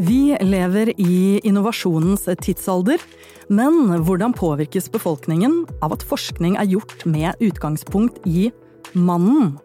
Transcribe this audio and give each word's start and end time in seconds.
Vi 0.00 0.36
lever 0.40 1.00
i 1.00 1.40
innovasjonens 1.42 2.28
tidsalder, 2.40 3.02
men 3.50 3.96
hvordan 4.06 4.30
påvirkes 4.30 4.86
befolkningen 4.94 5.64
av 5.82 5.96
at 5.96 6.04
forskning 6.06 6.54
er 6.54 6.68
gjort 6.70 7.00
med 7.02 7.40
utgangspunkt 7.42 8.20
i 8.22 8.52
mannen? 8.94 9.56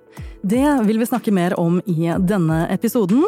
Det 0.41 0.65
vil 0.87 0.97
vi 0.97 1.05
snakke 1.05 1.29
mer 1.37 1.53
om 1.61 1.77
i 1.85 2.09
denne 2.17 2.63
episoden. 2.73 3.21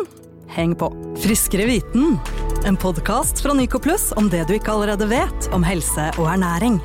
Heng 0.50 0.74
på! 0.74 0.90
Friskere 1.22 1.68
viten, 1.70 2.18
en 2.66 2.82
podkast 2.82 3.44
fra 3.46 3.54
Nycoplus 3.54 4.08
om 4.18 4.32
det 4.34 4.48
du 4.50 4.56
ikke 4.58 4.74
allerede 4.74 5.06
vet 5.14 5.52
om 5.54 5.62
helse 5.62 6.08
og 6.18 6.32
ernæring. 6.34 6.80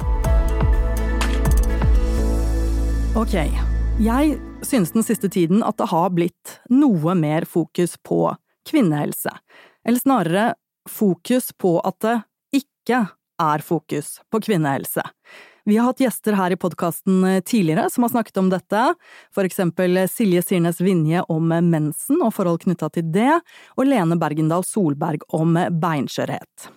Ok, 3.17 3.39
jeg 4.05 4.37
synes 4.69 4.93
den 4.93 5.09
siste 5.09 5.33
tiden 5.33 5.65
at 5.65 5.81
det 5.81 5.89
har 5.97 6.13
blitt 6.13 6.59
noe 6.69 7.17
mer 7.17 7.49
fokus 7.49 7.97
på 8.05 8.27
kvinnehelse. 8.69 9.33
Eller 9.87 10.03
snarere 10.03 10.55
fokus 10.89 11.51
på 11.59 11.79
at 11.85 12.01
det 12.05 12.17
ikke 12.61 13.05
er 13.41 13.65
fokus 13.65 14.19
på 14.33 14.41
kvinnehelse. 14.45 15.05
Vi 15.69 15.77
har 15.77 15.91
hatt 15.91 16.01
gjester 16.01 16.35
her 16.39 16.55
i 16.55 16.59
podkasten 16.59 17.23
tidligere 17.47 17.91
som 17.93 18.05
har 18.05 18.13
snakket 18.15 18.41
om 18.41 18.49
dette, 18.51 18.81
for 19.35 19.47
eksempel 19.47 20.03
Silje 20.11 20.43
Sirnes 20.43 20.81
Vinje 20.81 21.23
om 21.29 21.53
mensen 21.53 22.23
og 22.25 22.33
forhold 22.35 22.65
knytta 22.65 22.89
til 22.97 23.07
det, 23.13 23.37
og 23.77 23.89
Lene 23.89 24.19
Bergendal 24.21 24.65
Solberg 24.67 25.25
om 25.37 25.55
beinskjørhet. 25.55 26.71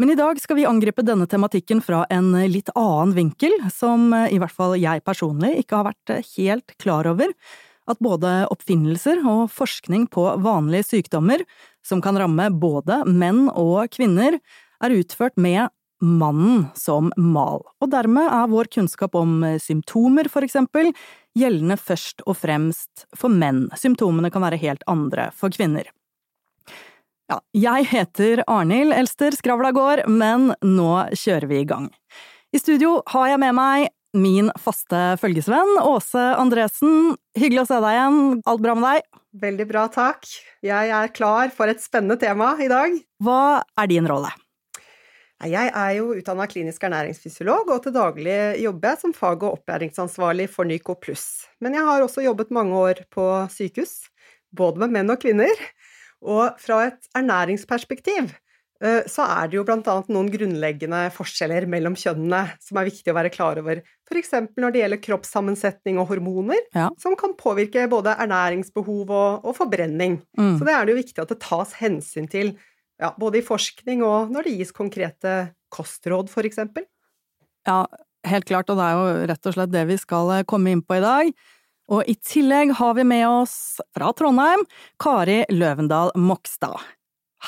Men 0.00 0.14
i 0.14 0.16
dag 0.16 0.40
skal 0.40 0.56
vi 0.56 0.64
angripe 0.64 1.04
denne 1.04 1.26
tematikken 1.28 1.82
fra 1.84 2.06
en 2.08 2.32
litt 2.48 2.72
annen 2.72 3.12
vinkel, 3.12 3.52
som 3.68 4.08
i 4.16 4.38
hvert 4.40 4.56
fall 4.56 4.78
jeg 4.80 5.04
personlig 5.04 5.58
ikke 5.60 5.76
har 5.76 5.90
vært 5.90 6.14
helt 6.38 6.72
klar 6.80 7.08
over, 7.10 7.34
at 7.90 8.00
både 8.02 8.30
oppfinnelser 8.52 9.22
og 9.26 9.50
forskning 9.52 10.06
på 10.12 10.24
vanlige 10.44 10.86
sykdommer, 10.92 11.44
som 11.86 12.02
kan 12.04 12.18
ramme 12.20 12.48
både 12.54 13.02
menn 13.08 13.48
og 13.50 13.90
kvinner, 13.94 14.38
er 14.80 14.96
utført 14.96 15.36
med 15.40 15.68
mannen 16.00 16.70
som 16.78 17.10
mal, 17.20 17.60
og 17.80 17.90
dermed 17.92 18.24
er 18.32 18.48
vår 18.48 18.70
kunnskap 18.72 19.16
om 19.18 19.42
symptomer, 19.60 20.30
for 20.32 20.46
eksempel, 20.46 20.94
gjeldende 21.36 21.76
først 21.76 22.24
og 22.24 22.38
fremst 22.40 23.04
for 23.16 23.32
menn. 23.32 23.66
Symptomene 23.76 24.32
kan 24.32 24.46
være 24.46 24.60
helt 24.62 24.86
andre 24.90 25.28
for 25.36 25.52
kvinner. 25.52 25.90
Ja, 27.30 27.38
jeg 27.54 27.86
heter 27.92 28.42
Arnhild 28.50 28.96
Elster 28.96 29.36
Skravla 29.36 29.70
gård, 29.76 30.02
men 30.10 30.50
nå 30.66 30.90
kjører 31.14 31.46
vi 31.46 31.60
i 31.60 31.68
gang. 31.68 31.86
I 32.50 32.58
studio 32.58 32.96
har 33.12 33.28
jeg 33.30 33.38
med 33.38 33.54
meg 33.54 33.90
min 34.16 34.50
faste 34.58 34.98
følgesvenn 35.20 35.78
Åse 35.84 36.22
Andresen. 36.40 37.14
Hyggelig 37.38 37.64
å 37.64 37.68
se 37.70 37.80
deg 37.82 37.96
igjen. 37.96 38.20
Alt 38.50 38.62
bra 38.64 38.74
med 38.76 38.86
deg? 38.88 39.18
Veldig 39.44 39.66
bra, 39.70 39.86
takk. 39.92 40.26
Jeg 40.66 40.92
er 40.96 41.12
klar 41.14 41.52
for 41.54 41.70
et 41.70 41.82
spennende 41.82 42.18
tema 42.20 42.52
i 42.62 42.70
dag. 42.70 42.96
Hva 43.22 43.62
er 43.78 43.90
din 43.90 44.08
rolle? 44.10 44.32
Jeg 45.48 45.70
er 45.72 45.92
jo 45.96 46.10
utdanna 46.18 46.44
klinisk 46.50 46.82
ernæringsfysiolog, 46.84 47.70
og 47.72 47.78
til 47.86 47.94
daglig 47.96 48.60
jobber 48.60 48.92
jeg 48.92 49.00
som 49.00 49.14
fag- 49.16 49.46
og 49.46 49.54
opplæringsansvarlig 49.56 50.50
for 50.52 50.68
Nyco 50.68 50.98
pluss. 51.00 51.46
Men 51.64 51.78
jeg 51.78 51.86
har 51.86 52.04
også 52.04 52.26
jobbet 52.26 52.52
mange 52.52 52.76
år 52.76 53.00
på 53.14 53.24
sykehus, 53.48 54.10
både 54.52 54.82
med 54.82 54.98
menn 54.98 55.14
og 55.14 55.22
kvinner. 55.22 55.64
Og 56.20 56.60
fra 56.60 56.82
et 56.90 57.08
ernæringsperspektiv 57.16 58.34
så 58.80 59.26
er 59.28 59.50
det 59.50 59.58
jo 59.58 59.64
annet 59.68 60.08
noen 60.08 60.28
grunnleggende 60.32 61.02
forskjeller 61.12 61.66
mellom 61.68 61.96
kjønnene 62.00 62.54
som 62.64 62.78
er 62.80 62.88
viktig 62.88 63.12
å 63.12 63.16
være 63.18 63.32
klar 63.34 63.60
over, 63.60 63.82
f.eks. 64.08 64.32
når 64.56 64.72
det 64.72 64.80
gjelder 64.80 65.02
kroppssammensetning 65.04 66.00
og 66.00 66.08
hormoner, 66.08 66.62
Ja. 66.74 66.88
som 66.98 67.16
kan 67.16 67.34
påvirke 67.36 67.84
både 67.92 68.16
ernæringsbehov 68.16 69.10
og, 69.10 69.44
og 69.44 69.56
forbrenning. 69.58 70.22
Mm. 70.38 70.56
Så 70.58 70.64
det 70.64 70.74
er 70.74 70.86
det 70.86 70.94
jo 70.94 71.02
viktig 71.02 71.20
at 71.20 71.28
det 71.34 71.40
tas 71.44 71.74
hensyn 71.82 72.28
til, 72.30 72.54
ja, 73.00 73.12
både 73.20 73.40
i 73.40 73.44
forskning 73.44 74.02
og 74.06 74.32
når 74.32 74.48
det 74.48 74.56
gis 74.58 74.72
konkrete 74.72 75.34
kostråd, 75.70 76.32
f.eks. 76.32 76.64
Ja, 77.68 77.84
helt 78.26 78.48
klart, 78.48 78.70
og 78.72 78.80
det 78.80 78.86
er 78.86 78.96
jo 78.96 79.26
rett 79.30 79.48
og 79.50 79.56
slett 79.56 79.74
det 79.74 79.86
vi 79.92 79.98
skal 80.00 80.32
eh, 80.38 80.46
komme 80.48 80.72
inn 80.72 80.82
på 80.84 80.96
i 80.96 81.04
dag. 81.04 81.32
Og 81.90 82.06
i 82.08 82.14
tillegg 82.14 82.72
har 82.78 82.94
vi 82.96 83.04
med 83.04 83.26
oss 83.26 83.80
fra 83.96 84.12
Trondheim 84.16 84.62
Kari 85.02 85.42
Løvendal 85.50 86.12
Mokstad. 86.16 86.78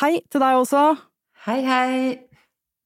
Hei 0.01 0.17
til 0.33 0.43
deg 0.43 0.59
også. 0.59 0.83
Hei, 1.43 1.59
hei. 1.67 1.95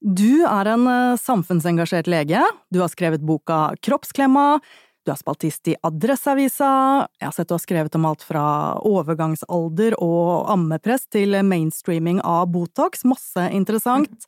Du 0.01 0.41
er 0.41 0.65
en 0.71 0.87
eh, 0.89 1.17
samfunnsengasjert 1.21 2.07
lege. 2.09 2.39
Du 2.73 2.79
har 2.81 2.89
skrevet 2.89 3.21
boka 3.21 3.75
Kroppsklemma. 3.85 4.57
Du 5.05 5.11
er 5.13 5.19
spaltist 5.19 5.69
i 5.69 5.75
Adresseavisa. 5.85 6.71
Jeg 7.19 7.27
har 7.27 7.35
sett 7.35 7.51
du 7.51 7.53
har 7.53 7.61
skrevet 7.61 7.99
om 7.99 8.09
alt 8.09 8.25
fra 8.25 8.47
overgangsalder 8.81 9.99
og 10.01 10.49
ammepress 10.55 11.05
til 11.13 11.37
mainstreaming 11.45 12.23
av 12.25 12.49
Botox. 12.49 13.05
Masse 13.05 13.45
interessant. 13.53 14.25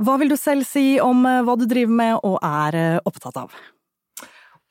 Hva 0.00 0.16
vil 0.22 0.32
du 0.32 0.40
selv 0.40 0.64
si 0.64 0.96
om 1.04 1.20
eh, 1.28 1.44
hva 1.44 1.60
du 1.60 1.68
driver 1.68 2.00
med 2.00 2.16
og 2.24 2.40
er 2.40 2.80
eh, 2.80 2.98
opptatt 3.04 3.44
av? 3.44 3.62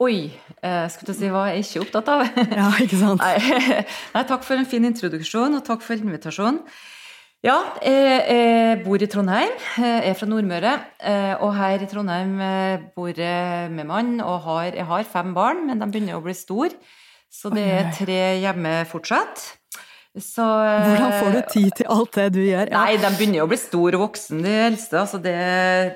Oi, 0.02 0.32
skulle 0.64 1.12
til 1.12 1.14
å 1.14 1.20
si 1.20 1.30
hva 1.30 1.50
jeg 1.52 1.60
er 1.60 1.66
ikke 1.68 1.86
opptatt 1.86 2.10
av. 2.10 2.30
Ja, 2.58 2.70
ikke 2.82 2.98
sant? 2.98 3.22
Nei, 4.16 4.30
takk 4.32 4.48
for 4.48 4.58
en 4.58 4.70
fin 4.72 4.88
introduksjon, 4.88 5.60
og 5.60 5.68
takk 5.68 5.84
for 5.86 6.00
invitasjonen. 6.00 6.64
Ja, 7.40 7.56
jeg, 7.80 8.82
bor 8.84 9.00
i 9.00 9.08
Trondheim. 9.08 9.52
Jeg 9.80 10.10
er 10.10 10.16
fra 10.20 10.28
Nordmøre. 10.28 10.74
eh, 11.00 11.36
Og 11.40 11.54
her 11.56 11.80
i 11.80 11.88
Trondheim 11.88 12.34
eh, 12.44 12.82
bor 12.96 13.14
jeg 13.16 13.70
med 13.72 13.88
mann 13.88 14.18
og 14.20 14.42
har, 14.44 14.74
jeg 14.76 14.86
har 14.86 15.04
fem 15.08 15.32
barn, 15.34 15.62
men 15.68 15.80
de 15.80 15.88
begynner 15.88 16.18
å 16.18 16.24
bli 16.26 16.34
store. 16.36 16.76
Så 17.32 17.52
det 17.54 17.64
er 17.64 17.92
tre 17.96 18.18
hjemme 18.42 18.74
fortsatt. 18.90 19.46
Så, 20.20 20.44
Hvordan 20.44 21.14
får 21.22 21.32
du 21.32 21.42
tid 21.54 21.70
til 21.78 21.88
alt 21.94 22.18
det 22.18 22.26
du 22.34 22.40
gjør? 22.42 22.72
Ja. 22.74 22.82
Nei, 22.82 22.98
de 23.00 23.12
begynner 23.16 23.40
jo 23.40 23.46
å 23.46 23.52
bli 23.52 23.60
store 23.62 23.96
og 23.96 24.04
voksen, 24.10 24.42
de 24.44 24.56
eldste. 24.66 24.98
Altså 25.00 25.20
det 25.24 25.36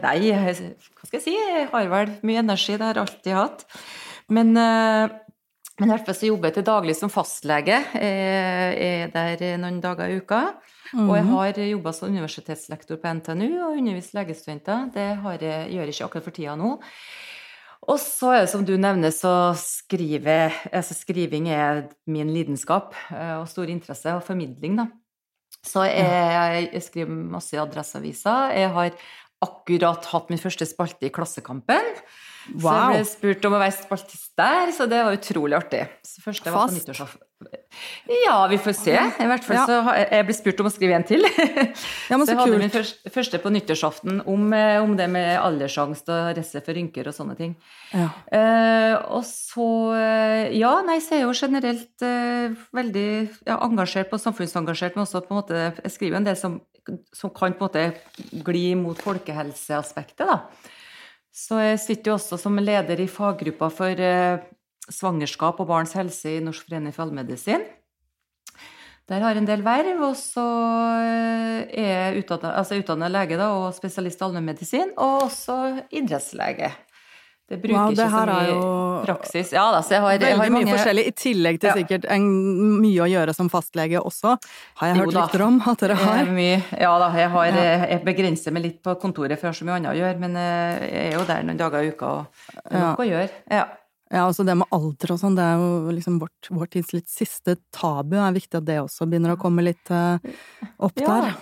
Nei, 0.04 0.20
hva 0.32 1.08
skal 1.10 1.18
jeg 1.18 1.26
si? 1.26 1.34
Jeg 1.36 1.66
har 1.74 1.90
vel 1.92 2.14
mye 2.24 2.44
energi, 2.46 2.78
det 2.78 2.88
har 2.88 3.02
jeg 3.02 3.04
alltid 3.04 3.36
hatt. 3.36 3.66
Men, 4.32 4.54
eh, 4.56 5.18
men 5.82 5.90
i 5.90 5.92
hvert 5.92 6.06
fall 6.08 6.16
så 6.22 6.30
jobber 6.30 6.54
jeg 6.54 6.62
til 6.62 6.70
daglig 6.70 6.96
som 6.96 7.12
fastlege. 7.12 7.82
Jeg 7.98 9.12
er 9.12 9.12
der 9.12 9.58
noen 9.60 9.82
dager 9.84 10.08
i 10.14 10.22
uka. 10.24 10.44
Og 10.94 11.14
jeg 11.18 11.26
har 11.30 11.60
jobba 11.66 11.94
som 11.96 12.14
universitetslektor 12.14 13.00
på 13.02 13.14
NTNU 13.20 13.50
og 13.66 13.78
undervist 13.80 14.14
legestudenter. 14.14 14.90
Det 14.94 15.10
har 15.24 15.38
jeg, 15.42 15.70
gjør 15.74 15.88
jeg 15.90 15.96
ikke 15.96 16.10
akkurat 16.10 16.28
for 16.28 16.38
tida 16.38 16.58
nå. 16.60 16.74
Og 17.84 18.00
så 18.00 18.30
er 18.32 18.44
det 18.46 18.52
som 18.54 18.64
du 18.64 18.76
nevner, 18.80 19.12
så 19.12 19.52
skriver 19.60 20.54
altså 20.72 20.96
skriving 20.96 21.50
er 21.52 21.84
min 22.08 22.32
lidenskap 22.32 22.94
eh, 23.12 23.36
og 23.42 23.50
stor 23.52 23.68
interesse 23.68 24.14
og 24.16 24.24
formidling, 24.24 24.78
da. 24.80 24.88
Så 25.64 25.86
jeg, 25.88 26.70
jeg 26.74 26.84
skriver 26.84 27.12
masse 27.36 27.56
i 27.56 27.60
Adresseavisa. 27.60 28.36
Jeg 28.56 28.72
har 28.76 28.96
akkurat 29.44 30.08
hatt 30.12 30.32
min 30.32 30.42
første 30.42 30.68
spalte 30.68 31.08
i 31.08 31.12
Klassekampen. 31.14 31.88
Så 32.44 32.72
jeg 32.76 32.96
ble 32.96 33.04
spurt 33.08 33.46
om 33.48 33.54
å 33.56 33.60
være 33.62 33.76
spaltist 33.78 34.32
der, 34.40 34.72
så 34.76 34.88
det 34.92 35.04
var 35.06 35.16
utrolig 35.16 35.56
artig. 35.58 35.86
Så 36.04 36.24
først 36.26 36.44
jeg 36.48 36.54
var 36.54 36.68
på 36.68 36.76
nyttårsaften 36.76 37.30
Ja, 38.24 38.36
vi 38.48 38.58
får 38.62 38.76
se. 38.78 38.94
I 38.96 39.26
hvert 39.28 39.44
fall 39.44 39.58
Ja. 39.58 39.64
så 39.68 39.78
har 39.84 39.98
jeg, 40.00 40.26
ble 40.28 40.36
spurt 40.38 40.60
om 40.64 40.68
å 40.70 40.72
skrive 40.72 40.96
en 40.96 41.04
til. 41.08 41.24
Ja, 42.12 42.18
men 42.20 42.26
så 42.28 42.34
jeg 42.34 42.40
hadde 42.40 42.52
kult. 42.52 42.62
min 42.62 42.72
første, 42.74 43.12
første 43.16 43.40
på 43.44 43.52
nyttårsaften 43.56 44.22
om, 44.30 44.44
eh, 44.54 44.78
om 44.84 44.94
det 45.00 45.08
med 45.12 45.40
aldersangst 45.40 46.08
og 46.14 46.38
redsel 46.38 46.62
for 46.64 46.78
rynker 46.78 47.08
og 47.10 47.16
sånne 47.16 47.36
ting. 47.40 47.56
Ja. 47.94 48.10
Eh, 48.32 48.96
og 49.16 49.24
så 49.28 49.68
eh, 49.98 50.52
Ja, 50.60 50.76
nei, 50.86 51.00
så 51.04 51.16
er 51.16 51.24
jeg 51.24 51.28
jo 51.30 51.40
generelt 51.40 52.06
eh, 52.06 52.56
veldig 52.76 53.08
ja, 53.48 53.58
engasjert 53.66 54.12
på 54.12 54.20
samfunnsengasjert, 54.22 54.96
men 54.96 55.08
også 55.08 55.24
på 55.26 55.34
en 55.34 55.42
måte 55.42 55.64
Jeg 55.84 55.96
skriver 55.96 56.18
jo 56.18 56.22
en 56.22 56.30
del 56.30 56.40
som, 56.40 56.60
som 57.16 57.32
kan 57.34 57.56
på 57.58 57.66
en 57.66 57.68
måte 57.68 58.44
gli 58.52 58.68
mot 58.80 59.00
folkehelseaspektet, 59.04 60.28
da. 60.28 60.42
Så 61.34 61.58
jeg 61.58 61.80
sitter 61.82 62.12
jo 62.12 62.18
også 62.20 62.38
som 62.38 62.60
leder 62.62 63.00
i 63.02 63.10
faggruppa 63.10 63.72
for 63.74 63.98
eh, 64.06 64.44
svangerskap 64.86 65.62
og 65.64 65.70
barns 65.70 65.96
helse 65.98 66.38
i 66.38 66.44
Norsk 66.44 66.68
forening 66.68 66.94
for 66.94 67.08
allmedisin. 67.08 67.66
Der 69.10 69.20
har 69.20 69.34
jeg 69.34 69.42
en 69.42 69.50
del 69.50 69.64
verv, 69.66 70.00
og 70.06 70.14
så 70.16 70.46
eh, 71.02 71.74
er 71.74 71.90
jeg 71.90 72.24
utdannet, 72.24 72.54
altså 72.54 72.78
lege 73.12 73.40
da, 73.40 73.50
og 73.58 73.74
spesialist 73.76 74.22
i 74.22 74.28
allmennmedisin, 74.30 74.94
og 74.96 75.26
også 75.28 75.58
idrettslege. 75.92 76.70
Det 77.54 77.60
bruker 77.62 77.78
Wow, 77.78 77.92
det 77.94 78.08
ikke 78.08 78.14
så 78.14 78.24
mye 78.30 78.48
jo 78.50 78.62
praksis. 79.04 79.52
Ja 79.54 79.66
da, 79.74 79.82
så 79.86 79.96
jeg 79.96 80.02
har, 80.04 80.14
jeg 80.16 80.22
Veldig 80.24 80.38
mange... 80.42 80.64
mye 80.64 80.74
forskjellig, 80.74 81.04
i 81.06 81.14
tillegg 81.20 81.60
til 81.62 81.70
Ja. 81.70 81.76
sikkert 81.78 82.08
en, 82.16 82.26
mye 82.82 83.04
å 83.06 83.10
gjøre 83.12 83.36
som 83.38 83.52
fastlege 83.54 84.02
også, 84.02 84.34
har 84.82 84.90
jeg 84.92 85.00
hørt 85.02 85.14
rykter 85.20 85.46
om 85.46 85.62
at 85.70 85.86
dere 85.86 86.00
har. 86.00 86.26
mye, 86.34 86.58
ja 86.82 86.92
da, 87.04 87.12
jeg, 87.20 87.30
har, 87.36 87.46
Ja. 87.54 87.86
jeg 87.94 88.04
begrenser 88.08 88.56
meg 88.56 88.66
litt 88.68 88.82
på 88.86 88.96
kontoret, 89.02 89.38
for 89.38 89.48
jeg 89.50 89.54
har 89.54 89.60
så 89.62 89.68
mye 89.70 89.78
annet 89.78 89.94
å 89.94 90.00
gjøre. 90.02 90.20
Men 90.24 90.36
eh, 90.40 90.84
jeg 90.90 91.06
er 91.14 91.16
jo 91.20 91.24
der 91.30 91.44
noen 91.48 91.62
dager 91.62 91.84
i 91.84 91.94
uka, 91.94 92.12
og 92.18 92.26
det 92.56 92.74
er 92.74 92.86
nok 92.88 93.06
å 93.06 93.10
gjøre. 93.12 93.30
Ja. 93.52 93.66
Ja, 94.14 94.28
altså 94.28 94.44
det 94.46 94.54
med 94.60 94.70
alder 94.70 95.16
og 95.16 95.18
sånn, 95.20 95.34
det 95.38 95.42
er 95.42 95.58
jo 95.58 95.94
liksom 95.96 96.20
vårt, 96.22 96.50
vår 96.54 96.68
tids 96.76 96.92
litt 96.94 97.10
siste 97.10 97.56
tabu. 97.74 98.14
Det 98.14 98.22
er 98.28 98.36
viktig 98.36 98.60
at 98.60 98.68
det 98.68 98.76
også 98.84 99.08
begynner 99.10 99.34
å 99.34 99.40
komme 99.42 99.64
litt 99.66 99.90
eh, 99.90 100.18
opp 100.78 101.02
Ja. 101.02 101.08
der. 101.08 101.34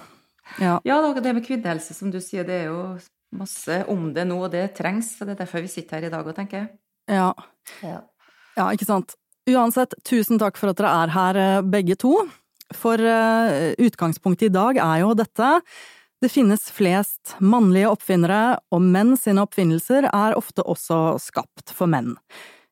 Ja. 0.59 0.77
ja 0.83 1.01
det 1.19 1.33
med 1.35 1.45
kvinnehelse, 1.45 1.93
som 1.93 2.11
du 2.11 2.19
sier, 2.23 2.43
det 2.47 2.61
er 2.63 2.69
jo 2.71 2.97
masse 3.35 3.81
om 3.91 4.09
det 4.15 4.25
nå, 4.29 4.37
og 4.45 4.51
det 4.53 4.71
trengs. 4.77 5.15
Så 5.17 5.27
det 5.27 5.35
er 5.35 5.43
derfor 5.43 5.63
vi 5.63 5.71
sitter 5.71 5.99
her 5.99 6.09
i 6.09 6.13
dag 6.13 6.27
og 6.27 6.37
tenker. 6.37 6.69
Ja. 7.09 7.31
Ja. 7.83 8.01
ja, 8.57 8.67
ikke 8.71 8.87
sant. 8.87 9.15
Uansett, 9.49 9.95
tusen 10.07 10.39
takk 10.41 10.59
for 10.59 10.71
at 10.71 10.79
dere 10.79 10.91
er 11.03 11.15
her 11.15 11.39
eh, 11.41 11.63
begge 11.65 11.97
to. 11.99 12.13
For 12.71 12.95
uh, 12.95 13.73
utgangspunktet 13.83 14.47
i 14.47 14.53
dag 14.53 14.77
er 14.79 15.01
jo 15.01 15.09
dette. 15.17 15.49
Det 16.23 16.29
finnes 16.31 16.69
flest 16.71 17.33
mannlige 17.43 17.89
oppfinnere, 17.91 18.61
og 18.71 18.85
menn 18.85 19.17
sine 19.19 19.43
oppfinnelser 19.43 20.07
er 20.07 20.37
ofte 20.37 20.63
også 20.63 21.17
skapt 21.19 21.73
for 21.75 21.91
menn. 21.91 22.13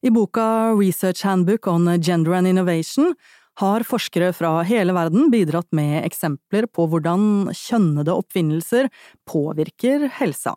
I 0.05 0.13
boka 0.15 0.71
Research 0.77 1.25
Handbook 1.27 1.67
on 1.67 1.89
Gender 1.99 2.37
and 2.37 2.47
Innovation 2.47 3.11
har 3.59 3.83
forskere 3.87 4.31
fra 4.35 4.59
hele 4.67 4.95
verden 4.95 5.27
bidratt 5.33 5.67
med 5.75 6.05
eksempler 6.05 6.67
på 6.71 6.87
hvordan 6.91 7.51
kjønnede 7.55 8.15
oppfinnelser 8.15 8.87
påvirker 9.29 10.07
helsa. 10.19 10.55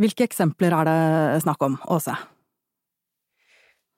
Hvilke 0.00 0.26
eksempler 0.28 0.74
er 0.76 0.88
det 0.88 1.44
snakk 1.44 1.62
om, 1.64 1.76
Åse? 1.92 2.16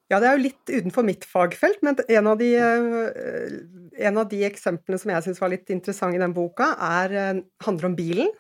Ja, 0.09 0.23
det 0.23 0.29
er 0.29 0.39
jo 0.39 0.45
litt 0.47 0.71
utenfor 0.73 1.05
mitt 1.05 1.27
fagfelt, 1.29 1.83
men 1.85 1.99
en 2.09 2.29
av 2.31 2.39
de, 2.41 2.49
eh, 2.57 4.07
en 4.09 4.21
av 4.23 4.29
de 4.31 4.41
eksemplene 4.47 4.99
som 4.99 5.11
jeg 5.13 5.27
syns 5.27 5.41
var 5.43 5.53
litt 5.53 5.69
interessant 5.69 6.17
i 6.17 6.23
den 6.23 6.33
boka, 6.33 6.71
er, 6.81 7.13
eh, 7.13 7.43
handler 7.61 7.91
om 7.91 7.97
bilen. 7.97 8.31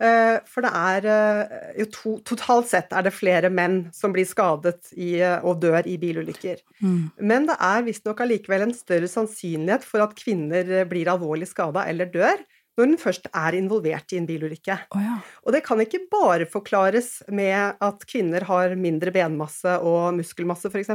Eh, 0.00 0.36
for 0.48 0.64
det 0.64 0.70
er 0.72 1.08
jo 1.76 1.86
to, 1.92 2.12
Totalt 2.24 2.70
sett 2.70 2.94
er 2.96 3.04
det 3.04 3.12
flere 3.12 3.50
menn 3.52 3.82
som 3.96 4.14
blir 4.14 4.28
skadet 4.28 4.94
i, 4.96 5.18
og 5.20 5.60
dør 5.62 5.84
i 5.84 5.98
bilulykker. 6.00 6.62
Mm. 6.80 7.02
Men 7.20 7.50
det 7.50 7.58
er 7.60 7.84
visstnok 7.84 8.22
allikevel 8.24 8.68
en 8.68 8.76
større 8.76 9.10
sannsynlighet 9.10 9.84
for 9.84 10.04
at 10.04 10.16
kvinner 10.18 10.86
blir 10.88 11.10
alvorlig 11.12 11.50
skada 11.50 11.84
eller 11.90 12.08
dør, 12.12 12.40
når 12.80 12.88
hun 12.94 13.00
først 13.00 13.28
er 13.36 13.56
involvert 13.58 14.14
i 14.14 14.18
en 14.20 14.26
bilulykke. 14.28 14.76
Oh, 14.94 15.02
ja. 15.04 15.18
Og 15.44 15.54
det 15.54 15.62
kan 15.66 15.80
ikke 15.82 16.04
bare 16.12 16.48
forklares 16.48 17.18
med 17.28 17.76
at 17.82 18.06
kvinner 18.08 18.46
har 18.48 18.76
mindre 18.78 19.12
benmasse 19.14 19.76
og 19.84 20.14
muskelmasse, 20.16 20.70
f.eks., 20.72 20.94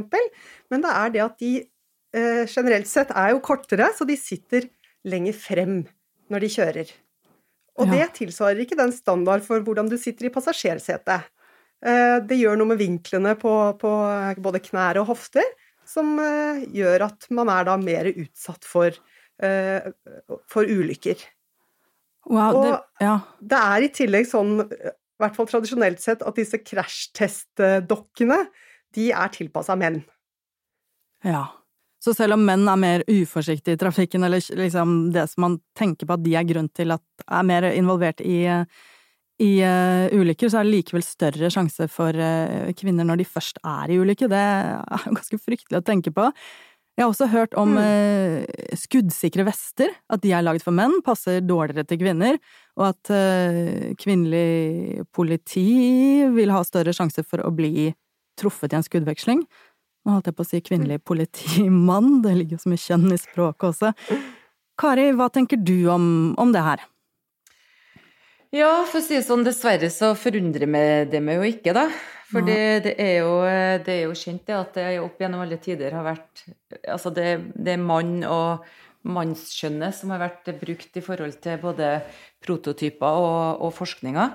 men 0.71 0.85
det 0.85 0.93
er 0.93 1.13
det 1.13 1.23
at 1.25 1.37
de 1.41 1.53
eh, 1.61 2.43
generelt 2.49 2.89
sett 2.89 3.13
er 3.13 3.35
jo 3.35 3.43
kortere, 3.45 3.91
så 3.95 4.07
de 4.07 4.17
sitter 4.19 4.69
lenger 5.05 5.37
frem 5.37 5.81
når 6.31 6.45
de 6.45 6.53
kjører. 6.55 6.93
Og 7.75 7.91
ja. 7.91 7.99
det 7.99 8.19
tilsvarer 8.21 8.61
ikke 8.63 8.77
den 8.79 8.93
standard 8.95 9.43
for 9.45 9.63
hvordan 9.63 9.89
du 9.91 9.97
sitter 9.99 10.29
i 10.29 10.33
passasjersetet. 10.33 11.27
Eh, 11.85 12.17
det 12.23 12.39
gjør 12.39 12.59
noe 12.59 12.71
med 12.71 12.79
vinklene 12.79 13.35
på, 13.39 13.51
på 13.81 13.91
både 14.41 14.61
knær 14.63 15.01
og 15.01 15.09
hofter, 15.11 15.47
som 15.85 16.15
eh, 16.21 16.63
gjør 16.73 17.09
at 17.09 17.27
man 17.35 17.51
er 17.51 17.67
da 17.67 17.75
mer 17.81 18.09
utsatt 18.13 18.65
for, 18.67 18.95
eh, 19.43 19.89
for 20.49 20.63
ulykker. 20.65 21.19
Wow, 22.25 22.61
det, 22.63 22.77
ja. 23.05 23.17
det 23.37 23.59
er 23.59 23.85
i 23.85 23.91
tillegg 23.93 24.25
sånn, 24.31 24.55
i 24.65 25.21
hvert 25.21 25.35
fall 25.35 25.51
tradisjonelt 25.51 26.01
sett, 26.01 26.23
at 26.25 26.39
disse 26.39 26.57
krasjtestdokkene, 26.63 28.39
de 28.95 29.11
er 29.11 29.35
tilpassa 29.35 29.75
menn. 29.77 29.99
Ja. 31.25 31.43
Så 32.05 32.13
selv 32.13 32.35
om 32.35 32.43
menn 32.45 32.67
er 32.69 32.77
mer 32.77 33.03
uforsiktige 33.09 33.79
i 33.79 33.81
trafikken, 33.81 34.25
eller 34.27 34.43
liksom 34.59 34.97
det 35.15 35.23
som 35.31 35.47
man 35.47 35.55
tenker 35.77 36.05
på 36.05 36.17
at 36.17 36.21
de 36.25 36.35
er 36.37 36.45
grunn 36.45 36.69
til 36.69 36.93
at 36.93 37.25
er 37.25 37.47
mer 37.47 37.65
involvert 37.71 38.21
i, 38.21 38.43
i 39.41 39.51
uh, 39.65 40.05
ulykker, 40.13 40.51
så 40.51 40.61
er 40.61 40.67
det 40.67 40.75
likevel 40.75 41.05
større 41.05 41.49
sjanse 41.53 41.89
for 41.89 42.13
uh, 42.13 42.69
kvinner 42.77 43.09
når 43.09 43.23
de 43.23 43.25
først 43.25 43.57
er 43.65 43.95
i 43.95 43.97
ulykke. 43.97 44.29
Det 44.29 44.43
er 44.43 45.09
ganske 45.17 45.41
fryktelig 45.41 45.81
å 45.81 45.87
tenke 45.87 46.13
på. 46.13 46.29
Jeg 46.95 47.03
har 47.03 47.11
også 47.11 47.27
hørt 47.27 47.55
om 47.59 47.73
mm. 47.75 47.79
eh, 47.83 48.75
skuddsikre 48.79 49.43
vester, 49.43 49.91
at 50.07 50.21
de 50.23 50.31
er 50.31 50.45
laget 50.45 50.63
for 50.63 50.75
menn, 50.75 51.01
passer 51.03 51.41
dårligere 51.43 51.83
til 51.89 51.99
kvinner, 51.99 52.37
og 52.79 52.85
at 52.93 53.11
eh, 53.11 53.89
kvinnelig 53.99 55.03
politi 55.11 56.23
vil 56.37 56.53
ha 56.55 56.61
større 56.63 56.95
sjanse 56.95 57.25
for 57.27 57.43
å 57.43 57.51
bli 57.51 57.89
truffet 58.39 58.71
i 58.71 58.79
en 58.79 58.87
skuddveksling. 58.87 59.43
Nå 60.05 60.13
holdt 60.13 60.27
jeg 60.29 60.37
på 60.37 60.45
å 60.45 60.47
si 60.47 60.61
kvinnelig 60.61 60.99
politimann, 61.01 62.19
det 62.21 62.35
ligger 62.37 62.59
jo 62.59 62.63
så 62.63 62.71
mye 62.71 62.83
kjønn 62.83 63.13
i 63.15 63.17
språket 63.17 63.71
også. 63.71 63.93
Kari, 64.77 65.07
hva 65.17 65.31
tenker 65.33 65.57
du 65.57 65.87
om, 65.89 66.05
om 66.37 66.51
det 66.53 66.61
her? 66.61 66.83
Ja, 68.53 68.85
for 68.87 69.01
å 69.01 69.03
si 69.03 69.17
det 69.17 69.25
sånn, 69.25 69.43
dessverre 69.47 69.89
så 69.91 70.13
forundrer 70.19 70.69
meg 70.69 71.09
det 71.11 71.23
meg 71.25 71.41
jo 71.41 71.47
ikke, 71.49 71.73
da. 71.75 71.87
For 72.29 72.45
det, 72.45 72.85
det, 72.85 72.93
er 73.01 73.19
jo, 73.23 73.33
det, 73.85 73.91
er 73.95 74.01
jo, 74.05 74.15
kjent 74.17 74.45
det 74.47 74.55
at 74.57 74.77
det 74.77 74.85
opp 75.01 75.19
gjennom 75.21 75.43
alle 75.43 75.59
tider 75.61 75.93
har 75.93 76.05
vært 76.07 76.41
Altså 76.89 77.11
det, 77.13 77.27
det 77.53 77.75
er 77.75 77.83
mann 77.83 78.23
og 78.25 78.65
mannskjønnet 79.05 79.93
som 79.93 80.13
har 80.13 80.23
vært 80.23 80.49
brukt 80.57 80.97
i 80.97 81.03
forhold 81.05 81.37
til 81.43 81.59
både 81.61 81.89
prototyper 82.45 83.19
og, 83.21 83.61
og 83.65 83.73
forskninga, 83.77 84.25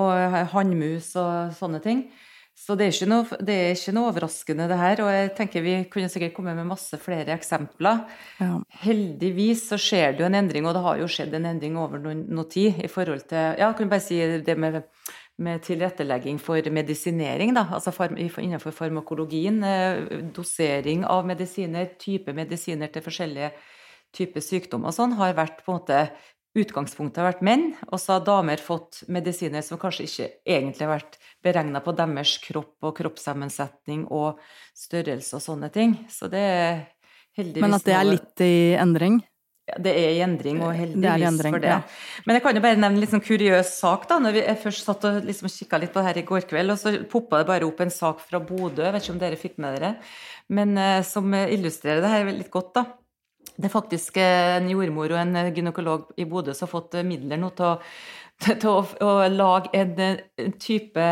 og 0.00 0.38
hannmus 0.54 1.10
og 1.20 1.52
sånne 1.58 1.82
ting. 1.84 2.06
Så 2.54 2.76
det 2.78 2.86
er, 2.86 3.08
noe, 3.10 3.38
det 3.42 3.54
er, 3.58 3.72
ikke 3.74 3.92
noe, 3.96 4.10
overraskende, 4.12 4.68
det 4.70 4.76
her. 4.78 5.00
Og 5.02 5.10
jeg 5.10 5.32
tenker 5.36 5.64
vi 5.64 5.74
kunne 5.90 6.08
sikkert 6.12 6.36
komme 6.36 6.54
med 6.54 6.68
masse 6.68 6.96
flere 7.02 7.34
eksempler. 7.34 8.04
Ja. 8.38 8.60
Heldigvis 8.84 9.66
så 9.72 9.78
skjer 9.80 10.14
det 10.14 10.22
jo 10.22 10.28
en 10.28 10.38
endring, 10.38 10.68
og 10.68 10.76
det 10.76 10.84
har 10.86 11.02
jo 11.02 11.10
skjedd 11.10 11.34
en 11.34 11.50
endring 11.50 11.76
over 11.80 12.00
noen, 12.04 12.22
noe 12.30 12.46
tid 12.50 12.78
i 12.78 12.90
forhold 12.90 13.26
til 13.28 13.42
Ja, 13.58 13.66
jeg 13.66 13.78
kan 13.80 13.90
bare 13.90 14.06
si 14.06 14.20
det 14.46 14.56
med, 14.60 14.84
med 15.42 15.66
tilrettelegging 15.66 16.38
for 16.40 16.70
medisinering, 16.78 17.56
da. 17.58 17.66
Altså 17.74 17.92
innenfor 18.14 18.76
farmakologien. 18.76 19.58
Eh, 19.66 20.22
dosering 20.36 21.02
av 21.10 21.26
medisiner, 21.26 21.90
type 21.98 22.32
medisiner 22.38 22.94
til 22.94 23.04
forskjellige 23.04 23.50
typer 24.14 24.46
sykdommer 24.46 24.92
og 24.92 24.94
sånn, 24.94 25.18
har 25.18 25.34
vært 25.34 25.64
på 25.66 25.74
en 25.74 25.80
måte 25.80 26.04
utgangspunktet 26.54 27.18
har 27.18 27.32
vært 27.32 27.44
menn, 27.44 27.64
og 27.90 27.98
så 27.98 28.16
har 28.16 28.26
damer 28.26 28.62
fått 28.62 29.02
medisiner 29.10 29.64
som 29.66 29.80
kanskje 29.80 30.06
ikke 30.06 30.28
egentlig 30.46 30.86
har 30.86 30.92
vært 30.92 31.18
beregna 31.44 31.82
på 31.84 31.94
deres 31.96 32.38
kropp 32.42 32.88
og 32.88 32.96
kroppssammensetning 32.98 34.06
og 34.14 34.40
størrelse 34.76 35.36
og 35.38 35.44
sånne 35.44 35.70
ting. 35.74 35.96
Så 36.10 36.30
det 36.32 36.42
er 36.42 36.82
heldigvis 37.38 37.64
Men 37.64 37.78
at 37.78 37.86
det 37.86 37.96
er 37.98 38.08
litt 38.08 38.44
i 38.44 38.56
endring? 38.80 39.20
Ja, 39.64 39.78
det 39.80 39.92
er 39.96 40.10
i 40.12 40.20
endring, 40.20 40.58
og 40.60 40.74
heldigvis 40.76 41.24
endring, 41.24 41.54
for 41.56 41.62
det. 41.64 41.70
Ja. 41.72 42.24
Men 42.26 42.36
jeg 42.36 42.44
kan 42.44 42.58
jo 42.58 42.62
bare 42.66 42.76
nevne 42.76 42.98
en 42.98 43.00
litt 43.00 43.14
sånn 43.14 43.24
kuriøs 43.24 43.70
sak. 43.78 44.04
da, 44.10 44.18
når 44.20 44.36
Jeg 44.42 44.60
først 44.60 44.84
satt 44.84 45.06
og 45.08 45.24
liksom 45.24 45.48
kikka 45.48 45.80
litt 45.80 45.94
på 45.94 46.02
det 46.02 46.10
her 46.10 46.20
i 46.20 46.26
går 46.28 46.44
kveld, 46.50 46.74
og 46.74 46.80
så 46.80 46.92
poppa 47.08 47.40
det 47.40 47.48
bare 47.48 47.64
opp 47.64 47.80
en 47.80 47.94
sak 47.94 48.20
fra 48.20 48.42
Bodø, 48.44 48.84
jeg 48.84 48.92
vet 48.92 49.06
ikke 49.06 49.14
om 49.14 49.22
dere 49.22 49.40
fikk 49.40 49.56
med 49.64 49.78
dere, 49.78 49.94
men 50.52 50.76
uh, 50.76 51.00
som 51.00 51.32
illustrerer 51.32 52.04
det 52.04 52.12
her 52.12 52.28
litt 52.28 52.52
godt. 52.52 52.74
da. 52.76 52.84
Det 53.54 53.68
er 53.68 53.72
faktisk 53.72 54.18
en 54.18 54.66
jordmor 54.70 55.14
og 55.14 55.20
en 55.20 55.54
gynekolog 55.54 56.12
i 56.18 56.26
Bodø 56.26 56.54
som 56.54 56.66
har 56.66 56.72
fått 56.72 56.96
midler 57.06 57.38
nå 57.38 57.52
til 57.54 57.68
å, 57.68 57.74
til 58.44 58.66
å, 58.70 58.80
å 59.06 59.12
lage 59.30 59.70
en, 59.78 59.92
en 60.42 60.54
type 60.58 61.04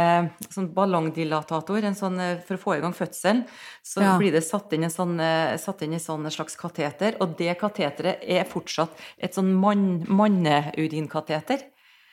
sånn 0.48 0.70
ballongdilatator 0.74 1.86
sånn, 1.94 2.18
for 2.42 2.58
å 2.58 2.62
få 2.64 2.76
i 2.76 2.82
gang 2.82 2.96
fødselen. 2.98 3.44
Så 3.86 4.02
ja. 4.02 4.16
blir 4.18 4.34
det 4.34 4.42
satt 4.46 4.74
inn, 4.74 4.88
en 4.88 4.94
sånn, 4.94 5.16
satt 5.62 5.84
inn 5.86 5.98
sånn 6.02 6.26
slags 6.34 6.58
kateter, 6.58 7.20
og 7.22 7.36
det 7.38 7.54
kateteret 7.60 8.26
er 8.26 8.48
fortsatt 8.50 8.98
et 9.22 9.38
sånn 9.38 9.54
man, 9.54 10.02
manneurinkateter. 10.10 11.68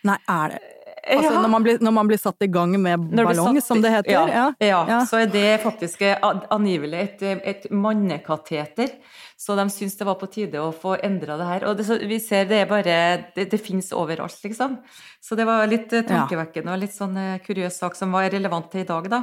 Nei, 0.08 0.20
er 0.32 0.54
det 0.54 0.79
Altså 1.00 1.32
ja. 1.32 1.40
når, 1.42 1.50
man 1.52 1.66
blir, 1.66 1.80
når, 1.84 1.94
man 1.96 2.10
blir, 2.10 2.20
satt 2.20 2.44
i 2.44 2.50
gang 2.52 2.74
med 2.82 3.08
ballong, 3.14 3.60
satt, 3.60 3.68
som 3.68 3.82
det 3.84 3.92
heter? 3.94 4.12
Ja, 4.12 4.46
ja, 4.60 4.82
ja, 4.90 5.00
så 5.08 5.22
er 5.24 5.32
det 5.32 5.62
faktisk 5.64 6.04
angivelig 6.28 7.00
et, 7.06 7.24
et 7.54 7.68
mannekateter. 7.72 8.92
Så 9.40 9.56
de 9.56 9.64
syns 9.72 9.96
det 9.96 10.04
var 10.04 10.18
på 10.20 10.28
tide 10.28 10.60
å 10.60 10.72
få 10.76 10.98
endra 11.06 11.38
det 11.40 11.48
her. 11.48 11.66
Og 11.70 11.78
det, 11.80 11.86
vi 12.10 12.18
ser 12.20 12.50
det 12.50 12.58
er 12.66 12.68
bare 12.68 12.98
Det, 13.36 13.46
det 13.54 13.62
fins 13.64 13.94
overalt, 13.96 14.36
liksom. 14.44 14.76
Så 15.24 15.38
det 15.40 15.46
var 15.48 15.64
litt 15.70 15.94
eh, 15.96 16.04
tankevekkende 16.08 16.74
og 16.74 16.82
litt 16.82 16.96
sånn 16.96 17.16
uh, 17.16 17.40
kuriøs 17.46 17.80
sak 17.80 17.96
som 17.96 18.12
var 18.16 18.28
relevant 18.34 18.68
til 18.72 18.84
i 18.84 18.90
dag, 18.90 19.08
da. 19.12 19.22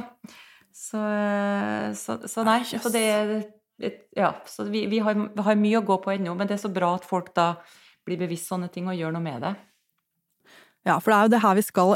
Så, 0.73 1.01
så, 1.97 2.17
så 2.25 2.45
nei. 2.47 2.63
Så 2.65 2.89
det 2.93 3.05
Ja, 4.17 4.33
så 4.49 4.65
vi, 4.65 4.87
vi, 4.89 5.03
har, 5.05 5.13
vi 5.13 5.45
har 5.45 5.59
mye 5.61 5.81
å 5.83 5.85
gå 5.85 5.99
på 6.01 6.15
ennå, 6.15 6.33
men 6.33 6.49
det 6.49 6.57
er 6.57 6.65
så 6.65 6.73
bra 6.73 6.95
at 6.97 7.05
folk 7.05 7.29
da 7.37 7.51
blir 8.07 8.17
bevisst 8.17 8.49
sånne 8.49 8.71
ting 8.73 8.89
og 8.89 8.97
gjør 8.97 9.13
noe 9.13 9.21
med 9.21 9.43
det. 9.45 9.53
Ja, 10.87 11.01
for 11.03 11.11
det 11.11 11.17
er 11.17 11.25
jo 11.27 11.31
det 11.33 11.43
her 11.43 11.55
vi 11.57 11.65
skal 11.65 11.93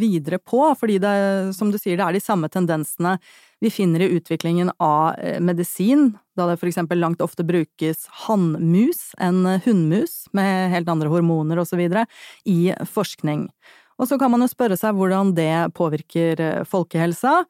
videre 0.00 0.38
på, 0.40 0.62
fordi 0.80 0.96
det, 1.02 1.12
som 1.56 1.68
du 1.68 1.76
sier, 1.76 1.98
det 1.98 2.06
er 2.06 2.16
de 2.16 2.22
samme 2.24 2.48
tendensene 2.48 3.18
vi 3.60 3.68
finner 3.68 4.00
i 4.00 4.14
utviklingen 4.16 4.70
av 4.80 5.18
medisin, 5.44 6.14
da 6.38 6.46
det 6.48 6.56
for 6.62 6.70
eksempel 6.70 7.02
langt 7.02 7.20
ofte 7.20 7.44
brukes 7.44 8.06
hannmus 8.24 9.10
enn 9.20 9.44
hunnmus, 9.66 10.22
med 10.32 10.72
helt 10.72 10.88
andre 10.88 11.12
hormoner 11.12 11.60
og 11.60 11.68
så 11.68 11.76
videre, 11.76 12.06
i 12.48 12.72
forskning. 12.88 13.50
Og 14.00 14.08
så 14.08 14.16
kan 14.16 14.32
man 14.32 14.40
jo 14.40 14.48
spørre 14.48 14.80
seg 14.80 14.96
hvordan 14.96 15.34
det 15.36 15.52
påvirker 15.76 16.64
folkehelsa. 16.64 17.42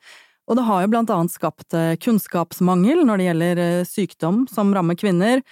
Og 0.51 0.59
det 0.59 0.67
har 0.67 0.83
jo 0.83 0.91
blant 0.91 1.15
annet 1.15 1.31
skapt 1.31 1.77
kunnskapsmangel 2.03 3.05
når 3.07 3.21
det 3.21 3.27
gjelder 3.29 3.61
sykdom 3.87 4.43
som 4.51 4.75
rammer 4.75 4.99
kvinner, 4.99 5.45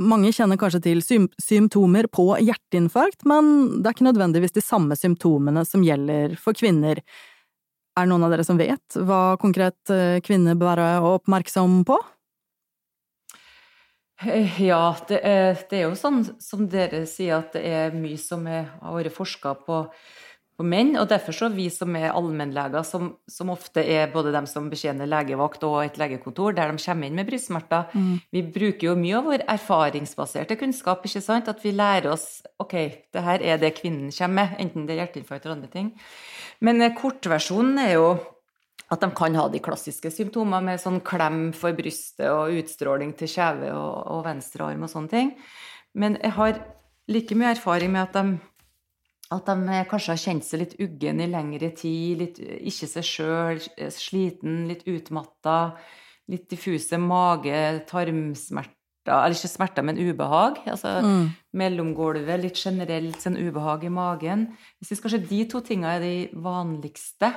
mange 0.00 0.32
kjenner 0.34 0.58
kanskje 0.60 0.82
til 0.86 1.02
symptomer 1.04 2.08
på 2.12 2.26
hjerteinfarkt, 2.40 3.26
men 3.28 3.52
det 3.80 3.90
er 3.90 3.96
ikke 3.96 4.08
nødvendigvis 4.08 4.56
de 4.56 4.64
samme 4.64 4.96
symptomene 4.98 5.64
som 5.68 5.84
gjelder 5.86 6.36
for 6.40 6.56
kvinner. 6.56 7.02
Er 7.94 8.06
det 8.06 8.10
noen 8.10 8.26
av 8.26 8.34
dere 8.34 8.46
som 8.46 8.58
vet 8.58 8.98
hva 9.06 9.36
konkret 9.40 9.92
eh, 9.92 10.18
kvinner 10.24 10.58
bør 10.58 10.82
være 10.82 11.14
oppmerksom 11.14 11.82
på? 11.86 12.00
Eh, 14.22 14.60
ja, 14.62 14.96
det 15.08 15.20
er, 15.22 15.54
det 15.70 15.78
er, 15.78 15.86
jo 15.88 15.96
sånn 15.98 16.22
som 16.42 16.66
dere 16.70 17.04
sier, 17.10 17.40
at 17.40 17.54
det 17.56 17.64
er 17.66 17.96
mye 17.96 18.18
som 18.20 18.46
er, 18.50 18.68
har 18.80 18.96
vært 18.98 19.14
forska 19.14 19.54
på, 19.66 19.84
på 20.54 20.64
menn, 20.66 20.92
og 21.00 21.08
derfor 21.10 21.34
så 21.34 21.48
vi 21.50 21.66
som 21.72 21.96
er 21.98 22.12
allmennleger, 22.14 22.84
som, 22.86 23.08
som, 23.30 23.50
ofte 23.50 23.82
er 23.82 24.12
både 24.12 24.30
dem 24.34 24.46
som 24.46 24.68
betjener 24.70 25.08
legevakt 25.10 25.64
og 25.66 25.80
et 25.82 25.98
legekontor, 25.98 26.54
der 26.54 26.70
de 26.70 26.82
kommer 26.82 27.10
inn 27.10 27.18
med 27.18 27.26
brystsmerter, 27.26 27.88
mm. 27.90 28.12
vi 28.34 28.44
bruker 28.54 28.88
jo 28.88 28.94
mye 28.98 29.16
av 29.18 29.26
vår 29.30 29.46
erfaringsbaserte 29.56 30.58
kunnskap, 30.60 31.02
ikke 31.08 31.24
sant? 31.24 31.50
At 31.50 31.64
vi 31.64 31.74
lærer 31.74 32.12
oss 32.12 32.44
ok, 32.62 32.76
det 33.14 33.24
her 33.26 33.42
er 33.42 33.58
det 33.62 33.74
kvinnen 33.80 34.14
kommer 34.14 34.44
med, 34.44 34.54
enten 34.62 34.86
det 34.86 34.94
er 34.94 35.02
hjerteinfarkt 35.02 35.48
eller 35.48 35.58
andre 35.58 35.72
ting. 35.74 35.90
Men 36.64 36.80
eh, 36.82 36.94
kortversjonen 36.94 37.82
er 37.82 37.92
jo 37.96 38.08
at 38.94 39.02
de 39.02 39.10
kan 39.16 39.34
ha 39.40 39.48
de 39.50 39.62
klassiske 39.64 40.10
symptomer 40.12 40.62
med 40.62 40.78
sånn 40.78 41.00
klem 41.02 41.48
for 41.56 41.74
brystet 41.74 42.28
og 42.30 42.54
utstråling 42.60 43.14
til 43.18 43.30
kjeve 43.32 43.72
og, 43.74 43.94
og 44.12 44.26
venstre 44.26 44.68
arm 44.68 44.86
og 44.86 44.92
sånne 44.92 45.10
ting. 45.10 45.34
Men 45.98 46.18
jeg 46.20 46.34
har 46.38 46.58
like 47.10 47.36
mye 47.38 47.54
erfaring 47.56 47.90
med 47.94 48.06
at 48.06 48.18
de 48.18 48.53
at 49.32 49.48
de 49.48 49.80
kanskje 49.88 50.12
har 50.12 50.20
kjent 50.20 50.44
seg 50.44 50.60
litt 50.60 50.74
uggen 50.84 51.22
i 51.22 51.28
lengre 51.30 51.70
tid, 51.76 52.20
litt 52.20 52.40
ikke 52.40 52.88
seg 52.90 53.06
sjøl, 53.08 53.62
sliten, 53.92 54.64
litt 54.68 54.84
utmatta, 54.90 55.74
litt 56.30 56.48
diffuse 56.52 56.98
mage-, 57.00 57.84
tarmsmerter 57.88 58.72
Eller 59.04 59.36
ikke 59.36 59.50
smerter, 59.52 59.84
men 59.84 59.98
ubehag. 60.00 60.62
Altså 60.64 60.94
mm. 61.04 61.24
mellomgulvet, 61.60 62.38
litt 62.40 62.56
generelt 62.56 63.20
sånn 63.20 63.36
ubehag 63.36 63.84
i 63.84 63.92
magen. 63.92 64.46
Jeg 64.80 64.88
syns 64.88 65.02
kanskje 65.04 65.26
de 65.28 65.40
to 65.52 65.60
tinga 65.60 65.98
er 65.98 66.04
de 66.04 66.14
vanligste. 66.40 67.28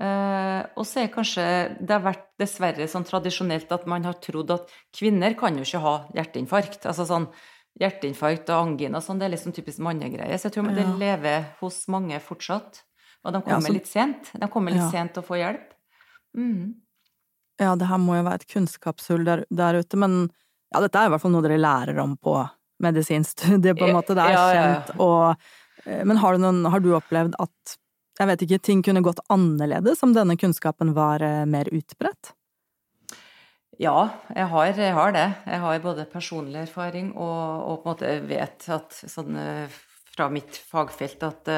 Uh, 0.00 0.64
og 0.80 0.86
så 0.88 1.02
er 1.02 1.10
kanskje 1.12 1.42
Det 1.84 1.92
har 1.92 2.00
vært 2.00 2.22
dessverre 2.40 2.86
sånn 2.88 3.04
tradisjonelt 3.04 3.74
at 3.76 3.82
man 3.84 4.06
har 4.08 4.16
trodd 4.24 4.48
at 4.54 4.70
kvinner 4.96 5.36
kan 5.36 5.58
jo 5.60 5.66
ikke 5.66 5.82
ha 5.84 5.96
hjerteinfarkt. 6.16 6.86
Altså 6.88 7.04
sånn 7.10 7.28
hjerteinfarkt 7.80 8.50
og 8.52 8.68
angina 8.68 9.00
sånn, 9.02 9.20
det 9.20 9.28
er 9.28 9.34
liksom 9.34 9.54
typisk 9.56 9.82
mannegreie. 9.84 10.36
Så 10.38 10.48
jeg 10.48 10.56
tror 10.56 10.70
ja. 10.70 10.76
det 10.80 10.86
lever 11.00 11.44
hos 11.62 11.82
mange 11.92 12.18
fortsatt. 12.22 12.82
Og 13.22 13.34
de 13.34 13.42
kommer 13.44 13.60
ja, 13.60 13.68
så... 13.68 13.74
litt 13.76 13.90
sent. 13.90 14.32
De 14.34 14.48
kommer 14.50 14.74
litt 14.74 14.82
ja. 14.82 14.90
sent 14.92 15.14
til 15.14 15.22
å 15.22 15.26
få 15.26 15.38
hjelp. 15.40 15.68
Mm. 16.36 16.74
Ja, 17.62 17.74
det 17.78 17.88
her 17.90 18.00
må 18.02 18.16
jo 18.18 18.26
være 18.26 18.42
et 18.42 18.50
kunnskapshull 18.50 19.24
der, 19.28 19.44
der, 19.52 19.78
ute, 19.78 19.98
men 20.00 20.24
ja, 20.72 20.80
dette 20.82 20.98
er 20.98 21.08
i 21.08 21.12
hvert 21.12 21.22
fall 21.22 21.34
noe 21.34 21.44
dere 21.44 21.60
lærer 21.60 22.00
om 22.02 22.16
på 22.16 22.34
medisinstudiet, 22.82 23.76
på 23.78 23.86
en 23.86 23.96
måte. 23.96 24.16
Det 24.18 24.24
er 24.24 24.38
kjent, 24.56 24.94
og 24.98 25.36
eh, 25.84 26.02
Men 26.08 26.18
har 26.18 26.34
du, 26.34 26.42
noen, 26.42 26.64
har 26.72 26.82
du 26.82 26.90
opplevd 26.96 27.36
at 27.42 27.76
jeg 28.18 28.28
vet 28.28 28.42
ikke, 28.44 28.60
ting 28.60 28.82
kunne 28.84 29.04
gått 29.04 29.22
annerledes 29.32 30.02
om 30.04 30.12
denne 30.16 30.36
kunnskapen 30.40 30.92
var 30.96 31.22
eh, 31.24 31.44
mer 31.48 31.70
utbredt? 31.72 32.34
Ja, 33.80 34.10
jeg 34.36 34.48
har, 34.52 34.66
jeg 34.76 34.94
har, 34.94 35.14
det. 35.16 35.28
Jeg 35.48 35.60
har 35.62 35.84
både 35.84 36.04
personlig 36.12 36.60
erfaring 36.66 37.14
og, 37.16 37.40
og 37.70 37.78
på 37.80 37.88
en 37.88 37.94
måte 37.94 38.12
vet 38.28 38.68
at 38.72 38.98
sånn 39.00 39.38
fra 40.12 40.28
mitt 40.28 40.58
fagfelt 40.68 41.22
at, 41.24 41.48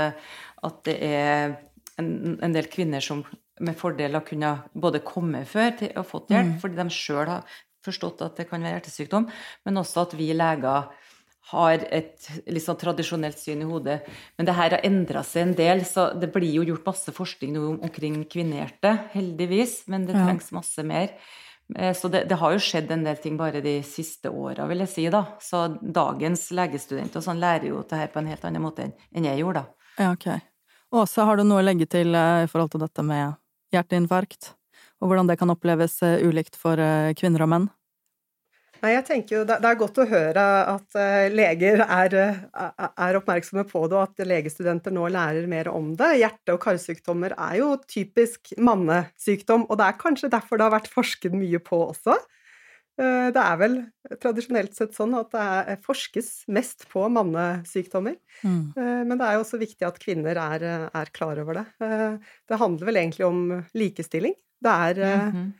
at 0.62 0.76
det 0.87 0.94
er 1.02 1.56
en, 1.99 2.38
en, 2.38 2.54
del 2.54 2.68
kvinner 2.71 3.02
som 3.02 3.25
med 3.62 3.78
fordel 3.78 4.16
har 4.16 4.26
kunnet 4.26 4.71
både 4.75 5.02
komme 5.06 5.44
før 5.47 5.75
til, 5.78 5.92
og 5.99 6.09
fått 6.11 6.33
hjelp, 6.35 6.56
mm. 6.56 6.61
fordi 6.62 6.78
de 6.80 6.94
sjøl 6.94 7.30
har 7.30 7.56
forstått 7.85 8.23
at 8.25 8.38
det 8.40 8.49
kan 8.49 8.62
være 8.64 8.78
hjertesykdom, 8.78 9.26
men 9.66 9.80
også 9.80 10.06
at 10.06 10.16
vi 10.18 10.30
leger 10.35 10.88
har 11.50 11.83
et 11.92 12.28
litt 12.49 12.64
sånn 12.64 12.78
tradisjonelt 12.80 13.37
syn 13.37 13.62
i 13.62 13.68
hodet. 13.68 13.99
Men 14.38 14.49
det 14.49 14.54
her 14.56 14.76
har 14.78 14.87
endra 14.87 15.21
seg 15.26 15.44
en 15.44 15.56
del, 15.59 15.83
så 15.87 16.09
det 16.16 16.30
blir 16.33 16.49
jo 16.56 16.64
gjort 16.71 16.88
masse 16.88 17.12
forskning 17.14 17.52
nå 17.52 17.64
omkring 17.75 18.23
kvinnehjerte, 18.33 18.94
heldigvis, 19.12 19.83
men 19.92 20.06
det 20.09 20.16
trengs 20.16 20.49
masse 20.56 20.87
mer. 20.88 21.12
Eh, 21.76 21.94
så 21.97 22.09
det, 22.09 22.25
det, 22.25 22.35
har 22.40 22.52
jo 22.52 22.62
skjedd 22.62 22.90
en 22.92 23.04
del 23.06 23.16
ting 23.23 23.38
bare 23.40 23.62
de 23.64 23.78
siste 23.87 24.30
åra, 24.30 24.66
vil 24.71 24.85
jeg 24.85 24.92
si. 24.92 25.06
da. 25.12 25.25
Så 25.40 25.66
dagens 25.80 26.49
legestudenter 26.54 27.25
sånn 27.25 27.40
lærer 27.42 27.71
jo 27.71 27.85
det 27.88 28.02
her 28.02 28.12
på 28.12 28.21
en 28.21 28.28
helt 28.33 28.44
annen 28.44 28.64
måte 28.64 28.90
enn 28.90 29.30
jeg 29.30 29.40
gjorde, 29.40 29.64
da. 29.64 29.88
Ja, 29.99 30.11
ok. 30.12 30.28
Åse, 30.94 31.25
har 31.26 31.38
du 31.38 31.47
noe 31.47 31.62
å 31.62 31.66
legge 31.66 31.88
til 31.90 32.14
eh, 32.14 32.44
i 32.44 32.50
forhold 32.50 32.75
til 32.75 32.85
dette 32.85 33.06
med 33.06 33.38
hjerteinfarkt? 33.75 34.52
Og 35.02 35.11
hvordan 35.11 35.28
det 35.28 35.38
kan 35.40 35.52
oppleves 35.52 36.00
eh, 36.06 36.21
ulikt 36.25 36.59
for 36.59 36.80
kvinner 37.18 37.47
og 37.47 37.52
menn? 37.54 37.73
Nei, 38.84 38.92
jeg 38.98 39.04
tenker 39.08 39.38
jo 39.38 39.44
Det 39.48 39.56
er 39.64 39.78
godt 39.80 39.98
å 40.02 40.04
høre 40.08 40.42
at 40.74 40.98
eh, 41.00 41.30
leger 41.32 41.80
er, 41.86 42.16
eh, 42.20 42.42
er, 42.90 43.16
oppmerksomme 43.16 43.64
på 43.70 43.86
det, 43.88 43.96
og 43.96 44.10
at 44.10 44.28
legestudenter 44.28 44.92
nå 44.92 45.06
lærer 45.14 45.48
mer 45.48 45.70
om 45.72 45.94
det. 45.96 46.10
Hjerte- 46.20 46.52
og 46.52 46.60
karsykdommer 46.66 47.32
er 47.32 47.56
jo 47.62 47.70
typisk 47.88 48.52
mannesykdom, 48.60 49.64
og 49.70 49.80
det 49.80 49.88
er 49.88 49.98
kanskje 50.02 50.32
derfor 50.34 50.60
det 50.60 50.68
har 50.68 50.76
vært 50.76 50.92
forsket 50.92 51.32
mye 51.32 51.62
på 51.64 51.80
også. 51.86 52.18
Eh, 53.00 53.30
det 53.32 53.46
er 53.46 53.58
vel 53.62 53.80
tradisjonelt 54.20 54.76
sett 54.76 54.92
sånn 54.98 55.16
at 55.16 55.32
det 55.32 55.80
forskes 55.88 56.30
mest 56.52 56.84
på 56.92 57.08
mannesykdommer. 57.16 58.20
Mm. 58.44 58.62
Men 58.76 59.16
det 59.16 59.24
er 59.24 59.38
jo 59.38 59.46
også 59.46 59.64
viktig 59.64 59.88
at 59.88 60.00
kvinner 60.02 60.36
er, 60.44 60.68
er 60.92 61.16
klar 61.16 61.40
over 61.40 61.62
det. 61.62 61.66
Det 61.80 62.60
handler 62.60 62.92
vel 62.92 63.00
egentlig 63.00 63.30
om 63.32 63.44
likestilling. 63.72 64.36
Det 64.64 64.80
er 64.92 65.00
mm 65.00 65.30
-hmm 65.32 65.52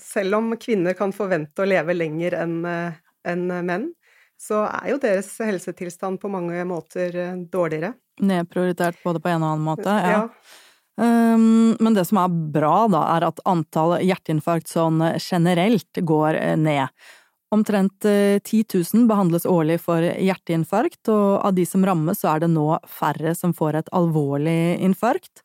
selv 0.00 0.38
om 0.38 0.54
kvinner 0.60 0.96
kan 0.96 1.12
forvente 1.12 1.62
å 1.62 1.68
leve 1.68 1.96
lenger 1.96 2.38
enn 2.42 2.62
eh, 2.64 2.96
en 3.28 3.44
menn, 3.66 3.90
så 4.38 4.62
er 4.68 4.92
jo 4.92 5.00
deres 5.02 5.28
helsetilstand 5.42 6.20
på 6.22 6.30
mange 6.32 6.62
måter 6.68 7.16
eh, 7.16 7.36
dårligere. 7.50 7.92
Nedprioritert 8.22 9.02
både 9.04 9.20
på 9.22 9.30
en 9.32 9.44
og 9.44 9.52
annen 9.52 9.66
måte, 9.66 9.92
ja. 9.92 10.22
ja. 10.22 10.64
Um, 10.98 11.76
men 11.78 11.94
det 11.94 12.08
som 12.08 12.18
er 12.18 12.32
bra, 12.54 12.88
da, 12.90 13.04
er 13.14 13.28
at 13.28 13.38
antall 13.46 14.00
hjerteinfarkt 14.02 14.66
sånn 14.72 15.04
generelt 15.22 16.00
går 16.02 16.38
eh, 16.40 16.56
ned. 16.58 16.90
Omtrent 17.54 18.04
10 18.04 18.42
000 18.74 19.06
behandles 19.08 19.46
årlig 19.48 19.78
for 19.80 20.04
hjerteinfarkt, 20.04 21.08
og 21.08 21.38
av 21.48 21.54
de 21.56 21.64
som 21.64 21.86
rammes, 21.86 22.18
så 22.20 22.34
er 22.34 22.42
det 22.42 22.50
nå 22.52 22.66
færre 22.84 23.32
som 23.38 23.54
får 23.56 23.78
et 23.78 23.88
alvorlig 23.96 24.76
infarkt 24.84 25.40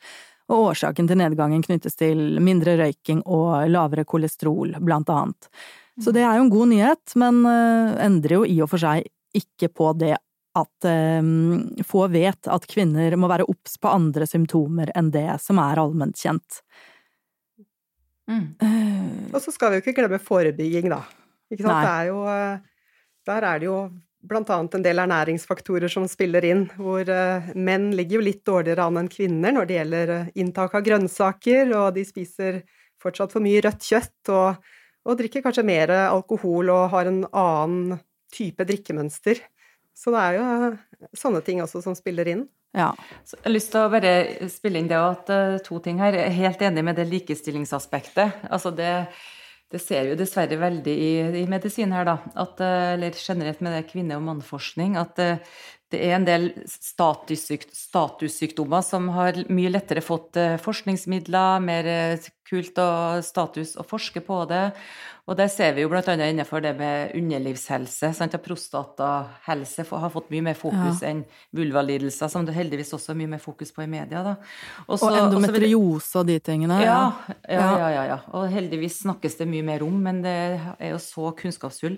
og 0.52 0.70
årsaken 0.72 1.08
til 1.08 1.20
nedgangen 1.20 1.64
knyttes 1.64 1.96
til 2.00 2.40
mindre 2.44 2.76
røyking 2.80 3.24
og 3.24 3.70
lavere 3.72 4.06
kolesterol, 4.08 4.76
blant 4.84 5.12
annet. 5.14 5.50
Så 6.02 6.12
det 6.14 6.24
er 6.26 6.40
jo 6.40 6.48
en 6.48 6.54
god 6.54 6.72
nyhet, 6.72 7.16
men 7.22 7.44
eh, 7.46 7.98
endrer 8.08 8.40
jo 8.40 8.46
i 8.50 8.56
og 8.66 8.72
for 8.72 8.82
seg 8.82 9.06
ikke 9.38 9.70
på 9.74 9.92
det 9.98 10.16
at 10.54 10.86
um, 10.86 11.64
få 11.82 12.06
vet 12.14 12.50
at 12.52 12.66
kvinner 12.70 13.16
må 13.18 13.30
være 13.30 13.48
obs 13.50 13.80
på 13.82 13.90
andre 13.90 14.28
symptomer 14.30 14.92
enn 14.94 15.10
det 15.14 15.40
som 15.42 15.58
er 15.62 15.82
allment 15.82 16.18
kjent. 16.20 16.60
Mm. 18.30 18.46
Uh, 18.62 19.34
og 19.34 19.40
så 19.42 19.54
skal 19.54 19.72
vi 19.72 19.80
jo 19.80 19.86
ikke 19.86 19.96
glemme 19.98 20.22
forebygging, 20.22 20.92
da. 20.94 21.02
Ikke 21.50 21.66
sant? 21.66 21.82
Det 21.82 21.94
er 21.94 22.12
jo 22.12 22.20
Der 23.30 23.46
er 23.50 23.60
det 23.62 23.68
jo 23.68 23.78
blant 24.24 24.50
annet 24.54 24.78
en 24.78 24.86
del 24.86 25.02
ernæringsfaktorer 25.04 25.92
som 25.92 26.06
spiller 26.10 26.46
inn, 26.48 26.64
hvor 26.80 27.08
uh, 27.10 27.52
menn 27.56 27.92
ligger 27.98 28.20
jo 28.20 28.28
litt 28.28 28.44
dårligere 28.48 28.88
an 28.88 29.02
enn 29.02 29.12
kvinner 29.12 29.56
når 29.56 29.68
det 29.68 29.78
gjelder 29.78 30.14
uh, 30.14 30.32
inntak 30.40 30.78
av 30.78 30.86
grønnsaker, 30.86 31.74
og 31.76 31.92
de 31.98 32.06
spiser 32.08 32.62
fortsatt 33.04 33.36
for 33.36 33.44
mye 33.44 33.62
rødt 33.66 33.84
kjøtt 33.84 34.32
og, 34.32 34.64
og, 35.04 35.14
drikker 35.20 35.44
kanskje 35.44 35.68
mer 35.68 35.92
alkohol 36.06 36.72
og 36.72 36.90
har 36.96 37.12
en 37.12 37.24
annen 37.28 38.00
type 38.34 38.66
drikkemønster. 38.70 39.44
Så 39.94 40.14
det 40.16 40.24
er 40.24 40.40
jo 40.40 40.50
uh, 40.50 41.08
sånne 41.20 41.44
ting 41.46 41.62
også 41.64 41.84
som 41.84 41.98
spiller 41.98 42.32
inn. 42.32 42.48
Ja. 42.74 42.90
Så 43.28 43.38
jeg 43.38 43.46
har 43.46 43.54
lyst 43.54 43.74
til 43.76 43.84
å 43.84 43.92
bare 43.94 44.14
spille 44.50 44.80
inn 44.82 44.90
det 44.90 44.98
at 44.98 45.28
to 45.68 45.78
ting 45.84 46.00
her. 46.02 46.16
Jeg 46.18 46.32
er 46.32 46.40
helt 46.40 46.64
enig 46.66 46.82
med 46.88 46.98
det 46.98 47.06
likestillingsaspektet. 47.12 48.48
Altså 48.50 48.72
det 48.74 48.94
det 49.74 49.80
ser 49.82 50.12
jo 50.12 50.16
dessverre 50.18 50.58
veldig 50.62 50.94
i, 50.94 51.42
i 51.42 51.44
medisin 51.50 51.94
her, 51.96 52.06
da, 52.06 52.20
at, 52.40 52.60
eh, 52.62 52.94
eller 52.94 53.12
generelt 53.18 53.62
med 53.66 53.74
det 53.74 53.88
kvinne- 53.90 54.18
og 54.20 54.24
mannforskning, 54.28 54.98
at 55.02 55.18
eh, 55.22 55.38
det 55.94 56.00
er 56.02 56.14
en 56.18 56.26
del 56.26 56.48
statussykdommer 56.70 58.82
som 58.86 59.10
har 59.14 59.34
mye 59.54 59.70
lettere 59.74 60.02
fått 60.06 60.38
eh, 60.42 60.58
forskningsmidler, 60.62 61.60
mer 61.66 61.86
kult 62.54 62.78
og 62.84 63.26
status 63.26 63.74
å 63.82 63.88
forske 63.88 64.22
på 64.24 64.44
det. 64.52 64.68
Og 65.24 65.38
det 65.40 65.46
ser 65.54 65.72
vi 65.72 65.86
jo 65.86 65.88
bl.a. 65.88 66.04
innenfor 66.04 66.60
det 66.66 66.74
med 66.76 67.14
underlivshelse. 67.16 68.10
Sant? 68.18 68.34
Prostatahelse 68.44 69.86
har 69.88 70.12
fått 70.12 70.28
mye 70.34 70.44
mer 70.50 70.58
fokus 70.60 71.00
ja. 71.00 71.14
enn 71.14 71.22
vulvalidelser, 71.56 72.28
som 72.32 72.44
det 72.44 72.56
heldigvis 72.58 72.92
også 72.98 73.14
er 73.14 73.20
mye 73.22 73.32
mer 73.32 73.40
fokus 73.44 73.72
på 73.72 73.86
i 73.86 73.88
media. 73.88 74.20
Da. 74.26 74.34
Også, 74.84 75.08
og 75.08 75.20
endometriose 75.22 76.20
og 76.20 76.28
de 76.28 76.36
tingene. 76.44 76.82
Ja, 76.84 76.98
ja, 77.48 77.70
ja, 77.80 77.92
ja, 77.94 78.02
ja. 78.10 78.18
Og 78.36 78.52
heldigvis 78.52 79.00
snakkes 79.06 79.40
det 79.40 79.48
mye 79.48 79.64
mer 79.64 79.86
om, 79.88 79.96
men 80.04 80.20
det 80.26 80.36
er 80.60 80.92
jo 80.92 81.00
så 81.00 81.32
kunnskapshull. 81.40 81.96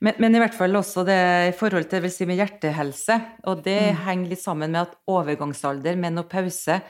Men, 0.00 0.16
men, 0.24 0.38
i 0.38 0.40
hvert 0.40 0.56
fall 0.56 0.80
også 0.80 1.04
det 1.04 1.20
i 1.50 1.56
forhold 1.58 1.90
til 1.92 2.06
vil 2.06 2.14
si 2.14 2.28
med 2.30 2.40
hjertehelse, 2.40 3.18
og 3.52 3.60
det 3.66 3.80
mm. 3.90 4.00
henger 4.06 4.32
litt 4.32 4.40
sammen 4.46 4.72
med 4.72 4.86
at 4.86 4.96
overgangsalder, 5.12 6.00
menopause, 6.00 6.80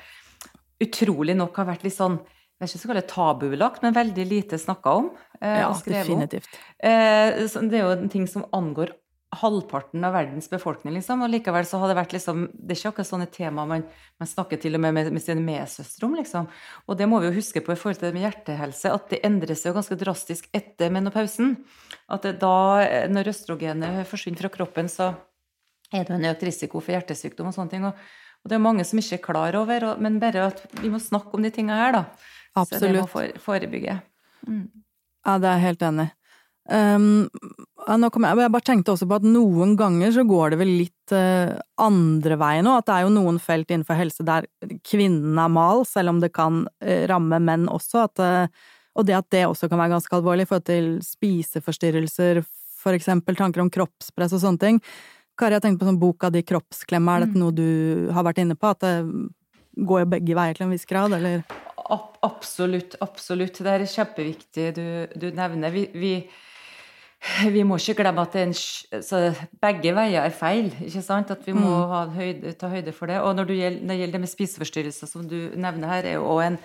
utrolig 0.82 1.34
nok 1.38 1.58
har 1.58 1.72
vært 1.74 1.88
litt 1.88 1.98
sånn 1.98 2.20
jeg 2.62 2.68
er 2.68 2.70
ikke 2.70 2.82
så 2.84 2.90
kalt 2.92 3.08
tabubelagt, 3.10 3.82
men 3.82 3.94
veldig 3.96 4.24
lite 4.30 4.58
snakka 4.60 4.96
om. 5.00 5.12
Eh, 5.40 5.60
ja, 5.64 5.70
definitivt. 5.86 6.50
Eh, 6.78 7.34
det 7.42 7.78
er 7.78 7.80
jo 7.82 7.94
en 7.96 8.12
ting 8.12 8.28
som 8.30 8.46
angår 8.54 8.94
halvparten 9.32 10.04
av 10.04 10.12
verdens 10.12 10.46
befolkning, 10.52 10.92
liksom. 10.94 11.24
Og 11.24 11.32
likevel 11.32 11.66
så 11.66 11.80
har 11.80 11.88
det 11.88 11.96
vært 11.96 12.12
liksom 12.12 12.44
Det 12.52 12.74
er 12.74 12.78
ikke 12.78 12.90
akkurat 12.92 13.08
sånne 13.08 13.28
tema 13.32 13.64
man, 13.66 13.82
man 14.20 14.28
snakker 14.28 14.60
til 14.60 14.76
og 14.76 14.82
med 14.84 14.92
med, 14.94 15.08
med 15.16 15.24
sine 15.24 15.42
medsøstre 15.42 16.06
om, 16.06 16.14
liksom. 16.20 16.46
Og 16.86 16.98
det 17.00 17.08
må 17.08 17.18
vi 17.22 17.30
jo 17.30 17.38
huske 17.40 17.64
på 17.64 17.72
i 17.72 17.80
forhold 17.80 17.98
til 17.98 18.10
det 18.10 18.14
med 18.18 18.26
hjertehelse, 18.28 18.92
at 18.92 19.08
det 19.10 19.22
endrer 19.26 19.58
seg 19.58 19.72
jo 19.72 19.78
ganske 19.80 19.98
drastisk 19.98 20.50
etter 20.54 20.92
menopausen. 20.92 21.56
At 22.12 22.28
da, 22.38 22.56
når 23.08 23.32
østrogenet 23.32 24.04
forsvinner 24.10 24.44
fra 24.44 24.52
kroppen, 24.52 24.92
så 24.92 25.14
er 25.92 26.04
det 26.06 26.14
en 26.14 26.28
økt 26.30 26.44
risiko 26.46 26.80
for 26.80 26.94
hjertesykdom 26.94 27.50
og 27.50 27.56
sånne 27.56 27.72
ting. 27.72 27.88
Og 27.88 27.96
Og 28.42 28.50
det 28.50 28.56
er 28.56 28.62
mange 28.64 28.84
som 28.84 28.98
ikke 28.98 29.20
er 29.20 29.22
klar 29.22 29.54
over, 29.54 29.84
men 30.02 30.18
bare 30.18 30.48
at 30.50 30.64
vi 30.82 30.88
må 30.90 30.98
snakke 30.98 31.30
om 31.38 31.44
de 31.44 31.50
tinga 31.54 31.76
her, 31.78 31.92
da. 31.94 32.00
Absolutt. 32.54 32.80
Så 32.80 32.88
det 32.88 33.00
må 33.00 33.38
forebygge. 33.42 34.00
Mm. 34.48 34.66
Ja, 35.26 35.38
det 35.38 35.48
er 35.48 35.56
jeg 35.56 35.66
helt 35.68 35.86
enig 35.88 36.08
i. 36.08 36.16
Um, 36.70 37.26
jeg, 37.82 37.98
jeg, 38.06 38.50
bare 38.54 38.62
tenkte 38.62 38.92
også 38.92 39.08
på 39.10 39.16
at 39.18 39.24
noen 39.26 39.72
ganger 39.74 40.12
så 40.14 40.22
går 40.22 40.52
det 40.52 40.58
vel 40.60 40.70
litt 40.84 41.14
uh, 41.14 41.56
andre 41.82 42.38
veien 42.38 42.68
òg. 42.70 42.82
At 42.82 42.88
det 42.88 42.96
er 42.96 43.06
jo 43.06 43.14
noen 43.16 43.40
felt 43.42 43.72
innenfor 43.72 43.98
helse 43.98 44.26
der 44.26 44.46
kvinnen 44.86 45.40
er 45.42 45.50
mal, 45.50 45.82
selv 45.88 46.14
om 46.14 46.20
det 46.22 46.30
kan 46.36 46.64
uh, 46.68 47.00
ramme 47.10 47.40
menn 47.42 47.66
også. 47.70 48.06
At, 48.06 48.22
uh, 48.22 48.68
og 48.94 49.08
det 49.08 49.18
at 49.18 49.30
det 49.34 49.46
også 49.48 49.70
kan 49.72 49.82
være 49.82 49.96
ganske 49.96 50.18
alvorlig 50.18 50.46
i 50.46 50.52
forhold 50.52 50.68
til 50.70 50.92
spiseforstyrrelser, 51.06 52.44
for 52.82 52.98
eksempel 52.98 53.38
tanker 53.38 53.62
om 53.62 53.70
kroppspress 53.72 54.36
og 54.38 54.44
sånne 54.44 54.62
ting. 54.62 54.80
Kari, 55.38 55.56
jeg 55.56 55.64
tenkte 55.64 55.82
på 55.82 55.88
sånn 55.88 56.00
boka 56.02 56.28
di 56.30 56.42
Kroppsklemme, 56.44 57.14
er 57.14 57.24
dette 57.24 57.38
mm. 57.38 57.40
noe 57.40 57.54
du 57.56 58.10
har 58.12 58.26
vært 58.26 58.42
inne 58.42 58.56
på? 58.58 58.68
At 58.68 58.82
det 58.84 59.86
går 59.88 60.02
jo 60.02 60.10
begge 60.12 60.36
veier 60.36 60.58
til 60.58 60.66
en 60.66 60.74
viss 60.74 60.84
grad, 60.88 61.14
eller? 61.16 61.40
Absolutt, 61.90 62.96
absolutt. 63.00 63.58
Det 63.64 63.74
er 63.74 63.84
kjempeviktig 63.88 64.70
du, 64.76 64.86
du 65.18 65.28
nevner. 65.34 65.74
Vi, 65.74 65.86
vi, 65.94 66.12
vi, 67.54 67.64
må 67.66 67.78
ikke 67.80 67.98
glemme 68.02 68.24
at 68.26 68.38
en, 68.40 68.54
begge 69.62 69.94
veier 69.96 70.22
er 70.22 70.36
feil. 70.36 70.70
ikke 70.84 71.04
sant? 71.04 71.34
At 71.34 71.44
vi 71.46 71.56
må 71.56 71.74
mm. 71.82 72.14
høyde, 72.16 72.54
ta 72.60 72.70
høyde 72.72 72.94
for 72.96 73.10
det. 73.10 73.20
Og 73.24 73.36
når, 73.38 73.52
gjelder, 73.58 73.84
når 73.84 73.94
det 73.94 74.00
gjelder 74.00 74.18
det 74.18 74.24
med 74.24 74.34
spiseforstyrrelser, 74.36 75.10
som 75.10 75.28
du 75.28 75.38
nevner 75.56 75.96
her, 75.96 76.10
er 76.12 76.18
jo 76.20 76.26
også 76.30 76.48
en 76.52 76.58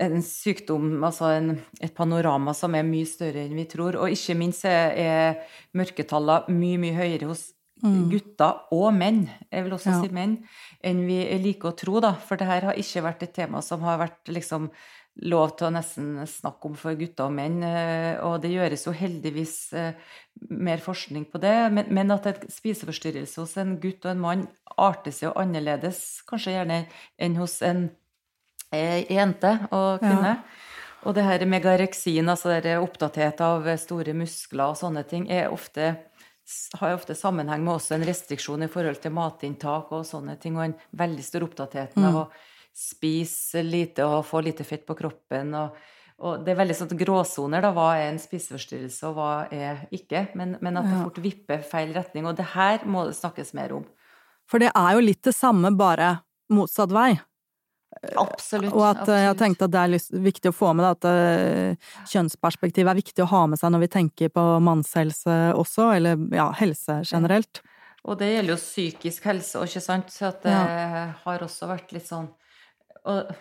en 0.00 0.22
sykdom, 0.24 1.02
altså 1.04 1.28
en, 1.36 1.56
et 1.82 1.92
panorama 1.94 2.54
som 2.56 2.74
er 2.74 2.86
mye 2.86 3.06
større 3.06 3.44
enn 3.44 3.56
vi 3.56 3.66
tror. 3.68 3.98
Og 4.00 4.14
ikke 4.14 4.36
minst 4.38 4.64
er, 4.68 4.94
er 4.96 5.58
mørketallene 5.76 6.56
mye, 6.56 6.80
mye 6.80 6.96
høyere 6.96 7.28
hos 7.30 7.50
mm. 7.82 8.00
gutter 8.12 8.74
og 8.74 8.88
menn, 8.96 9.26
jeg 9.50 9.66
vil 9.66 9.76
også 9.76 9.92
ja. 9.92 10.00
si 10.02 10.14
menn, 10.14 10.38
enn 10.82 11.04
vi 11.08 11.20
liker 11.42 11.72
å 11.72 11.76
tro, 11.78 12.00
da. 12.02 12.14
For 12.16 12.40
det 12.40 12.48
her 12.48 12.70
har 12.70 12.80
ikke 12.80 13.04
vært 13.06 13.24
et 13.26 13.36
tema 13.36 13.62
som 13.64 13.84
har 13.86 14.00
vært 14.02 14.32
liksom 14.32 14.70
lov 15.28 15.50
til 15.58 15.68
å 15.68 15.72
nesten 15.74 16.22
snakke 16.28 16.70
om 16.70 16.76
for 16.78 16.96
gutter 16.96 17.28
og 17.28 17.34
menn. 17.36 17.60
Eh, 17.66 18.16
og 18.24 18.38
det 18.44 18.54
gjøres 18.54 18.86
jo 18.86 18.94
heldigvis 18.96 19.56
eh, 19.76 20.12
mer 20.48 20.80
forskning 20.80 21.26
på 21.32 21.40
det. 21.42 21.56
Men, 21.74 21.90
men 21.92 22.14
at 22.14 22.28
et 22.30 22.46
spiseforstyrrelse 22.52 23.42
hos 23.42 23.56
en 23.60 23.76
gutt 23.82 24.06
og 24.06 24.14
en 24.14 24.22
mann 24.22 24.46
arter 24.80 25.12
seg 25.12 25.28
jo 25.28 25.34
annerledes, 25.40 26.22
kanskje 26.28 26.56
gjerne 26.56 26.84
enn 27.20 27.36
hos 27.40 27.60
en 27.66 27.90
jente 28.72 29.50
og 29.68 30.00
kvinne. 30.00 30.36
Ja. 30.38 30.70
Og 31.02 31.16
det 31.16 31.24
her 31.26 31.42
megareksin, 31.50 32.28
altså 32.30 32.54
det 32.62 32.76
opptatthet 32.78 33.40
av 33.42 33.66
store 33.82 34.14
muskler 34.14 34.70
og 34.70 34.78
sånne 34.78 35.02
ting, 35.08 35.26
er 35.34 35.50
ofte, 35.50 35.96
har 36.80 36.96
ofte 36.96 37.14
sammenheng 37.16 37.62
med 37.64 37.76
også 37.76 37.96
en 37.96 38.06
restriksjon 38.06 38.66
i 38.66 38.70
forhold 38.70 39.00
til 39.02 39.14
matinntak 39.14 39.92
og 39.94 40.06
sånne 40.06 40.36
ting, 40.42 40.56
og 40.58 40.66
en 40.66 40.76
veldig 40.98 41.24
stor 41.24 41.46
opptatthet 41.46 41.96
av 41.96 42.08
mm. 42.08 42.20
å 42.22 42.26
spise 42.72 43.62
lite 43.64 44.04
og 44.08 44.24
få 44.26 44.42
lite 44.44 44.64
fett 44.66 44.84
på 44.88 44.96
kroppen. 44.98 45.54
og, 45.58 45.76
og 46.22 46.44
det 46.44 46.54
er 46.54 46.60
veldig 46.62 46.76
sånn 46.78 46.94
gråsoner, 46.98 47.64
da. 47.64 47.72
Hva 47.76 47.88
er 47.98 48.10
en 48.10 48.20
spiseforstyrrelse, 48.22 49.10
og 49.10 49.18
hva 49.18 49.32
er 49.52 49.84
ikke? 49.94 50.28
Men, 50.38 50.56
men 50.64 50.78
at 50.80 50.88
det 50.88 51.00
fort 51.00 51.20
vipper 51.24 51.66
feil 51.66 51.94
retning. 51.96 52.28
Og 52.30 52.38
det 52.38 52.52
her 52.54 52.86
må 52.86 53.06
det 53.08 53.18
snakkes 53.18 53.52
mer 53.58 53.74
om. 53.80 53.86
For 54.50 54.62
det 54.62 54.72
er 54.76 54.96
jo 54.96 55.04
litt 55.04 55.22
det 55.24 55.34
samme, 55.36 55.72
bare 55.74 56.16
motsatt 56.52 56.92
vei. 56.94 57.14
Absolutt. 58.02 58.72
Og 58.74 58.82
at 58.82 59.02
absolutt. 59.04 59.20
jeg 59.22 59.38
tenkte 59.38 59.68
at 59.68 59.74
det 59.74 59.82
er 59.82 60.22
viktig 60.24 60.50
å 60.50 60.56
få 60.56 60.72
med 60.74 60.88
at 60.88 61.06
uh, 61.06 61.90
kjønnsperspektivet 62.10 62.90
er 62.90 62.98
viktig 62.98 63.22
å 63.22 63.30
ha 63.30 63.44
med 63.52 63.60
seg 63.60 63.70
når 63.74 63.84
vi 63.84 63.92
tenker 63.94 64.32
på 64.34 64.46
mannshelse 64.66 65.36
også, 65.58 65.92
eller 66.00 66.26
ja, 66.34 66.48
helse 66.58 67.02
generelt. 67.06 67.62
Og 68.02 68.18
det 68.18 68.32
gjelder 68.32 68.56
jo 68.56 68.58
psykisk 68.58 69.30
helse 69.30 69.60
òg, 69.60 69.70
ikke 69.70 69.84
sant. 69.84 70.10
Så 70.10 70.26
at 70.32 70.42
det 70.42 70.54
ja. 70.54 71.04
har 71.22 71.44
også 71.46 71.70
vært 71.70 71.94
litt 71.94 72.08
sånn 72.08 72.30
og 73.02 73.32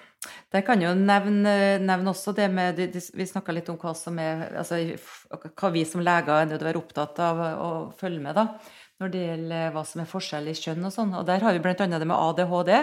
der 0.53 0.63
kan 0.65 0.81
jo 0.81 0.91
nevne, 0.97 1.53
nevne 1.81 2.11
også 2.11 2.33
det 2.37 2.47
med 2.53 2.79
Vi 2.79 3.25
snakka 3.29 3.53
litt 3.53 3.69
om 3.69 3.77
hva 3.81 3.93
som 3.97 4.17
er 4.21 4.47
Altså 4.57 4.79
hva 5.29 5.71
vi 5.73 5.83
som 5.85 6.01
leger 6.01 6.33
er 6.33 6.49
nødt 6.49 6.61
til 6.61 6.65
å 6.65 6.69
være 6.71 6.81
opptatt 6.81 7.21
av 7.21 7.41
å 7.41 7.71
følge 7.97 8.21
med, 8.23 8.37
da. 8.37 8.47
Når 9.01 9.13
det 9.13 9.23
gjelder 9.25 9.73
hva 9.75 9.83
som 9.87 10.03
er 10.03 10.09
forskjell 10.09 10.49
i 10.51 10.57
kjønn 10.57 10.85
og 10.85 10.93
sånn. 10.93 11.13
Og 11.17 11.25
der 11.29 11.41
har 11.45 11.55
vi 11.55 11.61
blant 11.63 11.81
annet 11.81 12.01
det 12.01 12.09
med 12.09 12.17
ADHD 12.17 12.73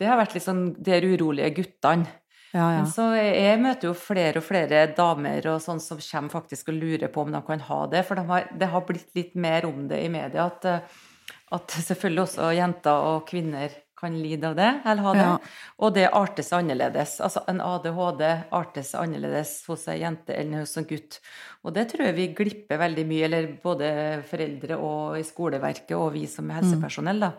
det 0.00 0.08
har 0.08 0.16
vært 0.20 0.34
litt 0.36 0.46
sånn 0.46 0.64
de 0.80 0.98
urolige 1.12 1.52
guttene. 1.60 2.08
Ja, 2.50 2.64
ja. 2.64 2.78
Men 2.80 2.88
så 2.90 3.04
jeg 3.14 3.58
møter 3.62 3.90
jo 3.90 3.92
flere 3.94 4.40
og 4.40 4.46
flere 4.46 4.80
damer 4.96 5.44
og 5.52 5.60
sånn 5.62 5.78
som 5.82 6.00
kommer 6.02 6.32
faktisk 6.32 6.72
og 6.72 6.80
lurer 6.80 7.12
på 7.12 7.22
om 7.22 7.30
de 7.30 7.42
kan 7.46 7.62
ha 7.68 7.84
det. 7.92 8.02
For 8.08 8.18
de 8.18 8.24
har, 8.26 8.48
det 8.58 8.70
har 8.72 8.86
blitt 8.88 9.12
litt 9.14 9.36
mer 9.38 9.68
om 9.68 9.84
det 9.90 10.00
i 10.02 10.08
media. 10.10 10.48
At, 10.48 10.66
eh, 10.66 11.36
at 11.54 11.76
selvfølgelig 11.76 12.24
også 12.24 12.50
jenter 12.56 13.06
og 13.12 13.22
kvinner 13.30 13.76
kan 14.00 14.16
lide 14.16 14.48
av 14.48 14.56
det, 14.56 14.70
eller 14.88 15.04
ha 15.04 15.12
det. 15.12 15.24
Ja. 15.28 15.38
Og 15.84 15.94
det 15.94 16.06
arter 16.16 16.46
seg 16.46 16.64
annerledes. 16.64 17.18
Altså 17.20 17.44
en 17.52 17.60
ADHD 17.60 18.24
arter 18.56 18.86
seg 18.86 19.04
annerledes 19.04 19.58
hos 19.68 19.84
ei 19.92 19.98
jente 20.00 20.34
enn 20.34 20.56
hos 20.56 20.72
en 20.80 20.88
gutt. 20.88 21.20
Og 21.66 21.74
det 21.76 21.90
tror 21.92 22.08
jeg 22.08 22.16
vi 22.16 22.30
glipper 22.38 22.80
veldig 22.80 23.04
mye, 23.10 23.26
eller 23.28 23.50
både 23.62 23.90
foreldre 24.30 24.80
og 24.80 25.18
i 25.20 25.26
skoleverket 25.28 25.98
og 25.98 26.14
vi 26.16 26.24
som 26.30 26.48
mm. 26.48 26.56
helsepersonell, 26.56 27.28
da. 27.28 27.34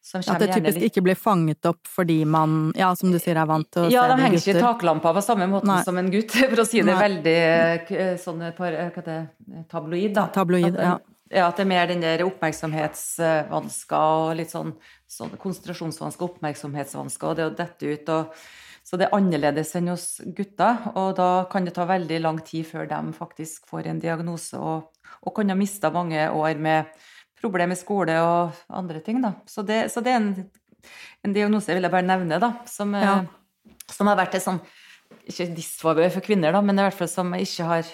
At 0.00 0.40
det 0.40 0.48
typisk 0.54 0.80
ikke 0.86 1.02
blir 1.04 1.18
fanget 1.18 1.66
opp 1.68 1.88
fordi 1.90 2.22
man, 2.24 2.70
ja, 2.78 2.88
som 2.96 3.12
du 3.12 3.18
sier, 3.20 3.36
er 3.36 3.46
vant 3.46 3.68
til 3.68 3.84
å 3.84 3.90
ja, 3.92 4.06
se 4.06 4.14
de 4.14 4.22
henger 4.24 4.40
ikke 4.40 4.54
i 4.56 4.62
taklampa 4.64 5.12
på 5.12 5.22
samme 5.24 5.46
måte 5.50 5.76
som 5.84 6.00
en 6.00 6.08
gutt, 6.10 6.32
for 6.50 6.62
å 6.62 6.66
si 6.66 6.80
det 6.80 6.94
Nei. 6.94 7.02
veldig 7.04 8.16
sånn 8.22 8.40
hva 8.56 8.70
det, 9.04 9.18
tabloid, 9.68 10.14
da. 10.16 10.24
Tabloid, 10.32 10.72
at, 10.72 10.80
ja. 10.86 10.94
Ja, 11.30 11.44
at 11.46 11.60
det 11.60 11.62
er 11.62 11.70
mer 11.70 11.86
den 11.86 12.00
der 12.02 12.24
oppmerksomhetsvansker 12.26 14.24
og 14.24 14.32
litt 14.40 14.50
sånn, 14.50 14.72
sånn 15.06 15.36
konsentrasjonsvansker, 15.38 16.32
oppmerksomhetsvansker, 16.32 17.28
og 17.28 17.38
det 17.38 17.46
å 17.46 17.54
dette 17.60 17.92
ut 17.92 18.12
og 18.16 18.42
Så 18.90 18.96
det 18.98 19.06
er 19.06 19.14
annerledes 19.14 19.76
enn 19.78 19.92
hos 19.92 20.18
gutter, 20.34 20.80
og 20.98 21.12
da 21.14 21.44
kan 21.52 21.62
det 21.68 21.76
ta 21.76 21.84
veldig 21.86 22.16
lang 22.24 22.40
tid 22.42 22.64
før 22.66 22.88
de 22.90 23.12
faktisk 23.14 23.68
får 23.70 23.86
en 23.86 24.00
diagnose, 24.02 24.58
og, 24.58 24.88
og 25.22 25.34
kan 25.36 25.52
ha 25.52 25.54
mista 25.54 25.92
mange 25.94 26.24
år 26.32 26.58
med 26.58 26.88
problemer 27.40 27.74
med 27.74 27.80
skole 27.80 28.16
og 28.24 28.58
andre 28.68 29.00
ting, 29.04 29.20
da. 29.24 29.34
Så 29.48 29.64
det, 29.66 29.86
så 29.92 30.02
det 30.04 30.12
er 30.12 30.20
en, 30.20 30.30
en, 31.24 31.34
diagnose 31.36 31.72
jeg 31.72 31.80
vil 31.80 31.90
bare 31.92 32.06
nevne, 32.06 32.40
da, 32.42 32.52
som, 32.70 32.94
ja. 32.96 33.20
Eh, 33.20 33.80
som 33.90 34.10
har 34.10 34.20
vært 34.20 34.38
et 34.38 34.44
sånn 34.44 34.60
Ikke 35.26 35.48
disfavør 35.54 36.12
for 36.14 36.24
kvinner, 36.24 36.54
da, 36.54 36.62
men 36.64 36.78
i 36.78 36.86
hvert 36.86 36.96
fall 36.96 37.10
som 37.10 37.34
ikke 37.36 37.66
har 37.66 37.88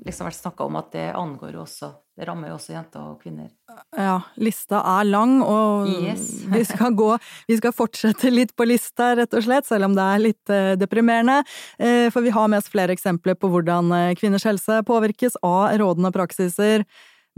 liksom 0.00 0.28
vært 0.28 0.38
snakka 0.38 0.64
om 0.64 0.78
at 0.80 0.92
det 0.94 1.08
angår 1.16 1.58
jo 1.58 1.64
også 1.64 1.90
Det 2.16 2.26
rammer 2.28 2.50
jo 2.50 2.54
også 2.58 2.74
jenter 2.74 3.00
og 3.00 3.22
kvinner. 3.22 3.48
Ja, 3.96 4.18
lista 4.36 4.82
er 4.84 5.06
lang, 5.08 5.38
og 5.40 5.88
yes. 5.88 6.26
vi 6.54 6.62
skal 6.68 6.92
gå 6.96 7.10
Vi 7.48 7.56
skal 7.60 7.72
fortsette 7.72 8.32
litt 8.32 8.52
på 8.56 8.66
lista, 8.68 9.14
rett 9.16 9.36
og 9.36 9.44
slett, 9.46 9.68
selv 9.68 9.88
om 9.88 9.96
det 9.96 10.04
er 10.04 10.24
litt 10.24 10.52
eh, 10.52 10.72
deprimerende. 10.80 11.40
Eh, 11.78 12.08
for 12.12 12.24
vi 12.24 12.32
har 12.34 12.50
med 12.52 12.60
oss 12.60 12.68
flere 12.72 12.92
eksempler 12.96 13.38
på 13.40 13.48
hvordan 13.52 13.88
kvinners 14.20 14.44
helse 14.48 14.82
påvirkes 14.88 15.40
av 15.40 15.78
rådende 15.80 16.12
praksiser. 16.12 16.84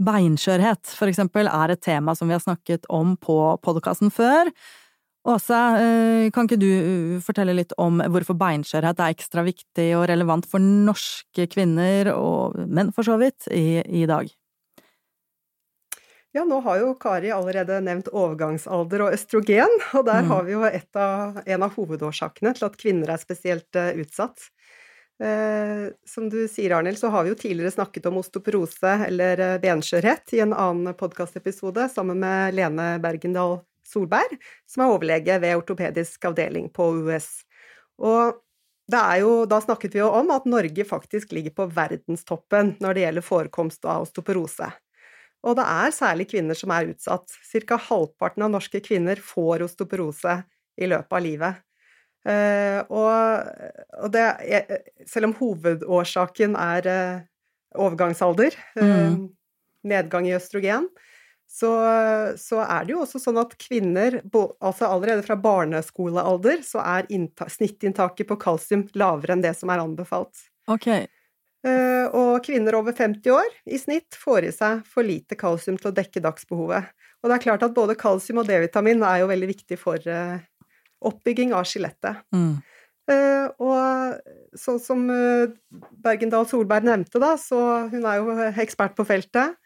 Beinskjørhet, 0.03 0.93
for 0.97 1.11
eksempel, 1.11 1.47
er 1.47 1.73
et 1.73 1.83
tema 1.83 2.15
som 2.17 2.29
vi 2.29 2.35
har 2.35 2.43
snakket 2.43 2.87
om 2.91 3.15
på 3.17 3.37
podkasten 3.63 4.11
før. 4.13 4.51
Åse, 5.23 5.55
eh, 5.79 6.29
kan 6.35 6.49
ikke 6.49 6.59
du 6.59 6.69
eh, 6.69 7.19
fortelle 7.23 7.55
litt 7.55 7.71
om 7.79 8.01
hvorfor 8.11 8.35
beinskjørhet 8.35 8.99
er 8.99 9.13
ekstra 9.13 9.45
viktig 9.47 9.93
og 9.95 10.09
relevant 10.11 10.47
for 10.49 10.59
norske 10.59 11.47
kvinner, 11.47 12.11
og 12.11 12.57
menn 12.67 12.91
for 12.91 13.07
så 13.07 13.15
vidt, 13.21 13.47
i, 13.47 13.79
i 13.87 14.03
dag? 14.09 14.27
Ja, 16.33 16.43
nå 16.49 16.59
har 16.65 16.79
jo 16.81 16.95
Kari 16.97 17.29
allerede 17.31 17.77
nevnt 17.85 18.09
overgangsalder 18.09 19.05
og 19.05 19.15
østrogen, 19.15 19.75
og 19.93 20.07
der 20.07 20.23
mm. 20.25 20.31
har 20.31 20.47
vi 20.47 20.55
jo 20.55 20.63
av, 20.65 21.41
en 21.45 21.65
av 21.67 21.75
hovedårsakene 21.77 22.55
til 22.57 22.65
at 22.67 22.77
kvinner 22.81 23.13
er 23.13 23.21
spesielt 23.21 23.77
uh, 23.77 23.91
utsatt. 24.01 24.49
Eh, 25.21 25.91
som 26.05 26.29
du 26.29 26.47
sier, 26.47 26.73
Arnhild, 26.73 26.97
så 26.97 27.11
har 27.13 27.23
vi 27.23 27.33
jo 27.33 27.37
tidligere 27.37 27.71
snakket 27.71 28.07
om 28.09 28.17
osteoporose 28.17 28.95
eller 29.07 29.39
eh, 29.39 29.59
benskjørhet 29.61 30.33
i 30.33 30.41
en 30.43 30.55
annen 30.57 30.95
podkastepisode 30.97 31.85
sammen 31.93 32.19
med 32.23 32.57
Lene 32.57 32.87
Bergendal 33.03 33.59
Solberg, 33.85 34.39
som 34.65 34.83
er 34.83 34.93
overlege 34.95 35.37
ved 35.43 35.59
ortopedisk 35.59 36.25
avdeling 36.31 36.71
på 36.73 36.89
US. 37.05 37.29
Og 38.01 38.39
jo, 39.19 39.33
da 39.47 39.61
snakket 39.63 39.93
vi 39.95 40.01
jo 40.01 40.09
om 40.11 40.31
at 40.35 40.47
Norge 40.49 40.83
faktisk 40.85 41.31
ligger 41.31 41.53
på 41.55 41.69
verdenstoppen 41.71 42.75
når 42.83 42.93
det 42.93 43.05
gjelder 43.05 43.25
forekomst 43.25 43.85
av 43.85 44.03
osteoporose. 44.03 44.67
Og 45.43 45.55
det 45.59 45.63
er 45.67 45.95
særlig 45.95 46.27
kvinner 46.31 46.57
som 46.57 46.71
er 46.71 46.89
utsatt. 46.91 47.31
Cirka 47.47 47.77
halvparten 47.77 48.43
av 48.43 48.51
norske 48.51 48.79
kvinner 48.83 49.19
får 49.19 49.63
osteoporose 49.67 50.41
i 50.79 50.89
løpet 50.89 51.15
av 51.15 51.23
livet. 51.23 51.63
Uh, 52.23 52.79
og, 52.87 53.47
og 53.99 54.11
det 54.13 54.23
er, 54.23 54.77
selv 55.09 55.27
om 55.27 55.33
hovedårsaken 55.35 56.53
er 56.55 56.87
uh, 56.87 57.23
overgangsalder, 57.75 58.55
uh, 58.79 59.17
nedgang 59.83 60.29
i 60.29 60.37
østrogen, 60.37 60.87
så, 61.53 61.69
så, 62.39 62.63
er 62.63 62.85
det 62.85 62.95
jo 62.95 63.01
også 63.03 63.19
sånn 63.21 63.37
at 63.37 63.51
kvinner, 63.61 64.15
altså 64.33 64.87
allerede 64.87 65.21
fra 65.25 65.35
barneskolealder, 65.37 66.63
så 66.65 66.81
er 66.81 67.05
snittinntaket 67.51 68.25
på 68.31 68.39
kalsium 68.41 68.87
lavere 68.97 69.35
enn 69.35 69.43
det 69.43 69.51
som 69.59 69.69
er 69.69 69.83
anbefalt. 69.83 70.47
Okay. 70.71 71.05
Uh, 71.63 72.07
og 72.11 72.31
kvinner 72.43 72.79
over 72.79 72.95
50 72.95 73.35
år 73.35 73.53
i 73.69 73.77
snitt 73.79 74.17
får 74.19 74.49
i 74.49 74.55
seg 74.55 74.81
for 74.89 75.05
lite 75.05 75.37
kalsium 75.39 75.77
til 75.79 75.91
å 75.91 75.95
dekke 75.95 76.23
dagsbehovet. 76.23 76.89
Og 77.23 77.29
det 77.31 77.37
er 77.37 77.43
klart 77.45 77.63
at 77.63 77.75
både 77.75 77.95
kalsium 77.95 78.41
og 78.41 78.49
D-vitamin 78.49 79.03
er 79.07 79.21
jo 79.21 79.29
veldig 79.29 79.47
viktig 79.47 79.77
for 79.79 80.09
eh, 80.11 80.41
oppbygging 81.09 81.53
av 81.55 81.67
skjelettet. 81.69 82.23
Mm. 82.35 82.61
Uh, 83.03 83.49
og 83.59 84.55
sånn 84.55 84.79
som 84.79 85.01
uh, 85.11 85.51
Bergendal 86.05 86.47
Solberg 86.47 86.87
nevnte, 86.87 87.19
da, 87.19 87.33
så 87.39 87.89
hun 87.91 88.07
er 88.07 88.21
jo 88.21 88.35
ekspert 88.63 88.95
på 88.95 89.05
feltet. 89.07 89.57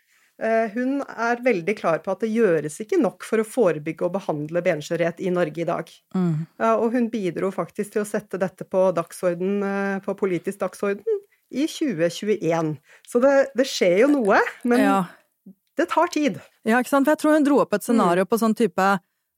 Uh, 0.41 0.65
hun 0.73 1.03
er 1.05 1.41
veldig 1.45 1.75
klar 1.77 2.01
på 2.01 2.13
at 2.13 2.25
det 2.25 2.31
gjøres 2.33 2.79
ikke 2.81 2.99
nok 3.01 3.25
for 3.25 3.41
å 3.41 3.45
forebygge 3.45 4.05
og 4.05 4.15
behandle 4.17 4.61
benskjørhet 4.65 5.21
i 5.21 5.33
Norge 5.33 5.61
i 5.61 5.67
dag. 5.69 5.93
Mm. 6.17 6.45
og 6.77 6.87
hun 6.93 7.11
bidro 7.13 7.51
faktisk 7.53 7.93
til 7.93 8.03
å 8.03 8.09
sette 8.09 8.41
dette 8.41 8.65
på, 8.65 8.89
dagsorden, 8.97 9.61
på 10.05 10.17
politisk 10.17 10.61
dagsorden 10.61 11.21
i 11.49 11.65
2021. 11.69 12.75
Så 13.07 13.21
det, 13.23 13.35
det 13.57 13.65
skjer 13.69 14.03
jo 14.03 14.11
noe, 14.13 14.41
men 14.67 14.83
ja. 14.83 14.97
det 15.77 15.89
tar 15.93 16.09
tid. 16.13 16.41
Ja, 16.67 16.81
ikke 16.81 16.91
sant. 16.91 17.07
For 17.07 17.15
jeg 17.15 17.23
tror 17.23 17.37
hun 17.37 17.47
dro 17.47 17.61
opp 17.63 17.77
et 17.77 17.85
scenario 17.85 18.25
mm. 18.25 18.31
på 18.31 18.41
sånn 18.41 18.57
type 18.57 18.89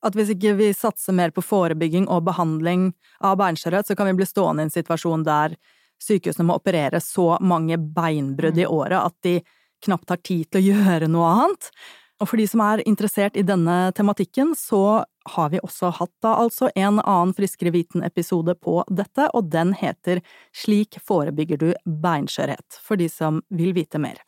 at 0.05 0.15
hvis 0.15 0.31
ikke 0.33 0.55
vi 0.59 0.71
satser 0.75 1.15
mer 1.15 1.33
på 1.35 1.43
forebygging 1.43 2.07
og 2.07 2.23
behandling 2.29 2.89
av 3.25 3.37
beinskjørhet, 3.41 3.89
så 3.89 3.97
kan 3.97 4.09
vi 4.09 4.17
bli 4.21 4.27
stående 4.27 4.63
i 4.63 4.69
en 4.69 4.73
situasjon 4.73 5.25
der 5.27 5.55
sykehusene 5.99 6.47
må 6.47 6.59
operere 6.59 7.01
så 7.03 7.33
mange 7.43 7.77
beinbrudd 7.77 8.57
i 8.57 8.67
mm. 8.67 8.71
året 8.71 8.99
at 9.01 9.15
de 9.25 9.39
knapt 9.85 10.11
har 10.11 10.21
tid 10.23 10.47
til 10.47 10.61
å 10.61 10.67
gjøre 10.73 11.09
noe 11.11 11.31
annet. 11.33 11.71
Og 12.19 12.27
for 12.27 12.39
de 12.39 12.45
som 12.51 12.59
er 12.63 12.83
interessert 12.87 13.37
i 13.39 13.45
denne 13.47 13.93
tematikken, 13.95 14.51
så 14.59 15.05
har 15.35 15.51
vi 15.53 15.61
også 15.63 15.91
hatt 15.99 16.11
da 16.23 16.33
altså 16.41 16.67
en 16.75 16.99
annen 16.99 17.31
Friskere 17.35 17.71
viten-episode 17.71 18.57
på 18.59 18.81
dette, 18.91 19.29
og 19.35 19.47
den 19.53 19.71
heter 19.77 20.19
Slik 20.55 20.99
forebygger 21.05 21.61
du 21.61 21.69
beinskjørhet, 21.85 22.79
for 22.83 22.99
de 22.99 23.07
som 23.11 23.39
vil 23.55 23.71
vite 23.77 24.01
mer. 24.03 24.19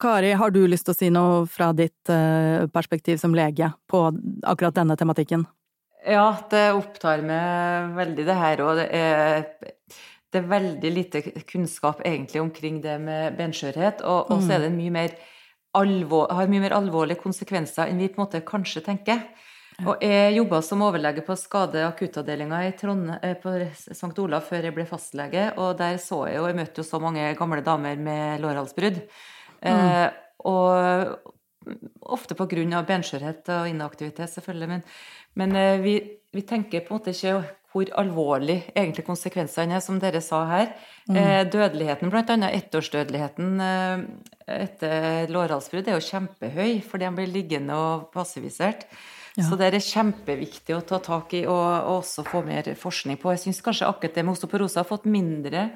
Kari, 0.00 0.32
har 0.36 0.52
du 0.52 0.60
lyst 0.68 0.84
til 0.88 0.92
å 0.92 0.98
si 0.98 1.08
noe 1.12 1.44
fra 1.48 1.70
ditt 1.76 2.10
eh, 2.12 2.66
perspektiv 2.72 3.20
som 3.22 3.34
lege 3.36 3.70
på 3.88 4.02
akkurat 4.44 4.76
denne 4.76 4.96
tematikken? 4.98 5.46
Ja, 6.06 6.28
det 6.50 6.68
opptar 6.76 7.24
meg 7.26 7.96
veldig 7.96 8.26
det 8.28 8.36
her, 8.38 8.62
og 8.62 8.76
det 8.78 8.86
er, 8.94 9.46
det 10.30 10.42
er 10.42 10.50
veldig 10.52 10.90
lite 10.92 11.22
kunnskap 11.48 12.04
egentlig 12.04 12.42
omkring 12.44 12.82
det 12.84 12.98
med 13.02 13.38
benskjørhet, 13.40 14.04
og, 14.04 14.30
og 14.30 14.44
så 14.44 14.58
er 14.58 14.66
det 14.66 14.74
mye 14.76 14.92
mer 14.94 15.16
alvor, 15.76 16.28
har 16.32 16.52
mye 16.52 16.62
mer 16.68 16.76
alvorlige 16.76 17.20
konsekvenser 17.24 17.90
enn 17.90 17.98
vi 18.00 18.10
på 18.12 18.20
en 18.20 18.26
måte 18.26 18.44
kanskje 18.46 18.84
tenker. 18.86 19.24
Og 19.84 20.00
jeg 20.00 20.36
jobba 20.38 20.62
som 20.64 20.84
overlege 20.86 21.20
på 21.24 21.34
skade- 21.36 21.82
og 21.82 21.90
akuttavdelinga 21.90 22.62
eh, 22.64 23.34
på 23.36 23.56
St. 23.76 24.14
Olav 24.22 24.46
før 24.46 24.68
jeg 24.68 24.76
ble 24.76 24.86
fastlege, 24.88 25.50
og 25.60 25.76
der 25.80 25.98
så 26.00 26.22
jeg 26.30 26.38
jo 26.38 26.46
Jeg 26.46 26.56
møtte 26.56 26.80
jo 26.80 26.86
så 26.86 27.00
mange 27.00 27.34
gamle 27.36 27.60
damer 27.64 27.96
med 27.96 28.40
lårhalsbrudd. 28.40 29.02
Mm. 29.62 29.72
Eh, 29.72 30.08
og 30.46 32.12
ofte 32.14 32.36
av 32.78 32.86
benskjørhet 32.86 33.48
og 33.54 33.68
inaktivitet, 33.70 34.30
selvfølgelig. 34.30 34.68
Men, 34.70 34.82
men 35.34 35.56
eh, 35.58 35.78
vi, 35.82 35.94
vi, 36.34 36.44
tenker 36.46 36.84
på 36.84 36.94
en 36.94 37.00
måte 37.00 37.14
ikke 37.14 37.40
hvor 37.76 37.90
alvorlig 38.00 38.62
egentlig 38.72 39.04
konsekvensene 39.04 39.76
er, 39.76 39.82
som 39.84 39.98
dere 40.00 40.22
sa 40.24 40.44
her. 40.48 40.70
Mm. 41.10 41.16
Eh, 41.16 41.42
dødeligheten, 41.52 42.14
annet 42.14 42.54
ettårsdødeligheten 42.62 43.60
etter 44.46 45.28
lårhalsbrudd, 45.34 45.90
er 45.90 45.98
jo 45.98 46.06
kjempehøy 46.06 46.80
fordi 46.86 47.08
han 47.08 47.18
blir 47.18 47.28
liggende 47.32 47.76
og 47.76 48.08
passivisert. 48.14 48.86
Ja. 49.36 49.44
Så 49.44 49.58
det 49.60 49.66
er 49.68 49.82
kjempeviktig 49.84 50.72
å 50.72 50.84
ta 50.86 50.96
tak 51.04 51.34
i 51.36 51.42
og, 51.44 51.60
og 51.60 51.98
også 51.98 52.24
få 52.24 52.40
mer 52.46 52.70
forskning 52.80 53.18
på. 53.20 53.34
Jeg 53.34 53.42
syns 53.42 53.60
kanskje 53.64 53.90
akkurat 53.90 54.16
det 54.16 54.24
med 54.24 54.32
osteoporose 54.32 54.80
har 54.80 54.88
fått 54.88 55.04
mindre 55.10 55.66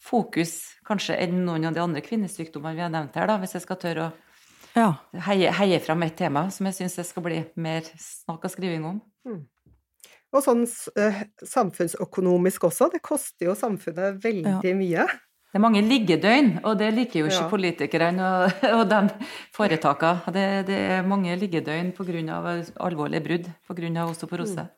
fokus 0.00 0.56
kanskje 0.88 1.18
enn 1.20 1.44
noen 1.44 1.68
av 1.68 1.76
de 1.76 1.82
andre 1.82 2.02
kvinnesykdommene 2.04 2.78
vi 2.78 2.84
har 2.84 2.92
nevnt 2.92 3.16
her, 3.18 3.28
da, 3.30 3.38
hvis 3.42 3.56
jeg 3.58 3.64
skal 3.66 3.80
tørre 3.80 4.08
å 4.08 4.12
ja. 4.78 4.90
heie, 5.26 5.50
heie 5.58 5.80
fram 5.82 6.04
et 6.06 6.16
tema 6.18 6.46
som 6.54 6.68
jeg 6.68 6.78
syns 6.78 6.98
det 7.00 7.06
skal 7.08 7.24
bli 7.26 7.40
mer 7.60 7.86
snakk 8.00 8.46
og 8.46 8.52
skriving 8.52 8.86
om. 8.86 9.00
Mm. 9.28 9.40
Og 10.30 10.44
sånn 10.44 10.62
uh, 10.62 11.22
samfunnsøkonomisk 11.42 12.68
også, 12.68 12.90
det 12.92 13.02
koster 13.02 13.50
jo 13.50 13.56
samfunnet 13.58 14.20
veldig 14.22 14.70
ja. 14.70 14.76
mye. 14.78 15.06
Det 15.50 15.58
er 15.58 15.62
mange 15.64 15.80
liggedøgn, 15.82 16.50
og 16.62 16.76
det 16.78 16.92
liker 16.94 17.24
jo 17.24 17.26
ikke 17.26 17.40
ja. 17.40 17.48
politikerne 17.50 18.26
og, 18.28 18.60
og 18.78 18.84
de 18.92 19.00
foretakene. 19.56 20.34
Det, 20.36 20.44
det, 20.68 20.82
er 20.94 21.08
mange 21.08 21.34
liggedøgn 21.40 21.90
pga. 21.96 22.36
alvorlige 22.78 23.24
brudd 23.26 23.50
pga. 23.66 24.04
osteoporose. 24.06 24.68
Mm. 24.68 24.76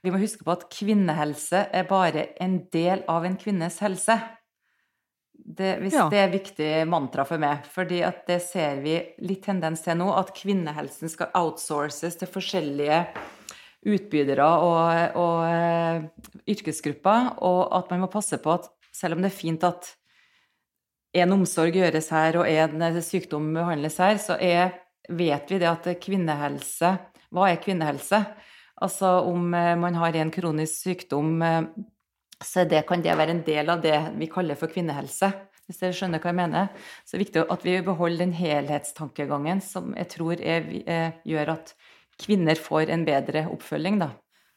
Vi 0.00 0.12
må 0.14 0.16
huske 0.22 0.46
på 0.46 0.54
at 0.54 0.64
kvinnehelse 0.72 1.66
er 1.76 1.84
bare 1.84 2.30
en 2.40 2.62
del 2.72 3.04
av 3.04 3.26
en 3.28 3.36
kvinnes 3.36 3.76
helse. 3.84 4.16
Det, 5.40 5.76
hvis 5.82 5.96
ja. 5.96 6.06
det 6.12 6.18
er 6.20 6.32
viktig 6.32 6.70
mantra 6.90 7.24
for 7.26 7.40
meg. 7.40 7.64
fordi 7.70 8.02
at 8.06 8.26
det 8.28 8.40
ser 8.44 8.82
vi 8.84 8.98
litt 9.24 9.44
tendens 9.46 9.82
til 9.84 9.96
nå, 9.98 10.10
at 10.14 10.34
kvinnehelsen 10.36 11.10
skal 11.10 11.32
outsources 11.38 12.18
til 12.20 12.30
forskjellige 12.30 13.04
utbydere 13.88 14.44
og, 14.44 15.16
og 15.16 15.38
uh, 15.48 16.34
yrkesgrupper, 16.50 17.32
og 17.40 17.62
at 17.78 17.88
man 17.90 18.04
må 18.04 18.10
passe 18.12 18.36
på 18.42 18.52
at 18.52 18.68
selv 18.92 19.16
om 19.16 19.24
det 19.24 19.30
er 19.30 19.38
fint 19.38 19.64
at 19.64 19.88
en 21.20 21.34
omsorg 21.34 21.74
gjøres 21.74 22.10
her 22.14 22.38
og 22.38 22.46
en 22.46 23.00
sykdom 23.02 23.48
behandles 23.56 23.98
her, 24.02 24.18
så 24.22 24.36
er, 24.38 24.76
vet 25.08 25.50
vi 25.50 25.58
det 25.58 25.70
at 25.70 25.88
kvinnehelse 26.02 26.92
Hva 27.30 27.48
er 27.50 27.62
kvinnehelse? 27.62 28.18
Altså 28.82 29.20
om 29.28 29.52
eh, 29.54 29.76
man 29.78 29.94
har 30.00 30.16
en 30.18 30.30
kronisk 30.34 30.86
sykdom 30.86 31.42
eh, 31.46 31.60
så 32.42 32.64
det 32.64 32.86
kan 32.88 33.02
det 33.04 33.16
være 33.16 33.36
en 33.36 33.44
del 33.46 33.72
av 33.72 33.82
det 33.84 33.96
vi 34.16 34.28
kaller 34.32 34.58
for 34.58 34.72
kvinnehelse. 34.72 35.30
Hvis 35.70 35.78
dere 35.78 35.94
skjønner 35.94 36.22
hva 36.22 36.32
jeg 36.32 36.38
mener. 36.40 36.70
Så 37.04 37.14
det 37.14 37.18
er 37.18 37.24
viktig 37.24 37.42
at 37.54 37.66
vi 37.66 37.76
beholder 37.86 38.24
den 38.24 38.32
helhetstankegangen 38.34 39.60
som 39.62 39.92
jeg 39.94 40.08
tror 40.16 40.40
er, 40.42 40.66
er, 40.82 41.12
gjør 41.28 41.54
at 41.54 41.74
kvinner 42.20 42.58
får 42.58 42.90
en 42.90 43.06
bedre 43.06 43.44
oppfølging, 43.52 44.00
da. 44.02 44.10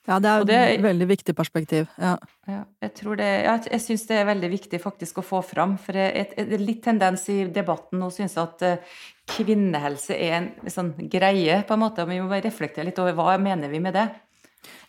Ja, 0.03 0.17
det 0.19 0.55
er 0.55 0.73
et 0.73 0.81
veldig 0.83 1.05
viktig 1.07 1.31
perspektiv. 1.35 1.85
Ja. 1.95 2.17
ja 2.49 2.63
jeg 2.83 2.91
tror 2.97 3.15
det, 3.21 3.27
ja, 3.45 3.53
jeg 3.71 3.83
syns 3.85 4.03
det 4.09 4.17
er 4.19 4.27
veldig 4.27 4.49
viktig 4.51 4.79
faktisk 4.83 5.21
å 5.21 5.23
få 5.23 5.39
fram. 5.47 5.77
For 5.79 5.95
det 5.95 6.33
er 6.35 6.59
litt 6.59 6.81
tendens 6.83 7.23
i 7.31 7.45
debatten 7.47 8.03
nå 8.03 8.09
synes 8.11 8.35
at 8.41 8.65
uh, 8.67 8.97
kvinnehelse 9.31 10.17
er 10.17 10.35
en 10.41 10.49
sånn 10.67 10.91
greie, 11.07 11.61
på 11.63 11.77
en 11.77 11.83
måte. 11.85 12.03
Og 12.03 12.11
vi 12.11 12.19
må 12.19 12.27
bare 12.27 12.43
reflektere 12.49 12.89
litt 12.89 12.99
over 12.99 13.15
hva 13.15 13.37
mener 13.39 13.71
vi 13.71 13.79
med 13.83 13.95
det. 13.95 14.09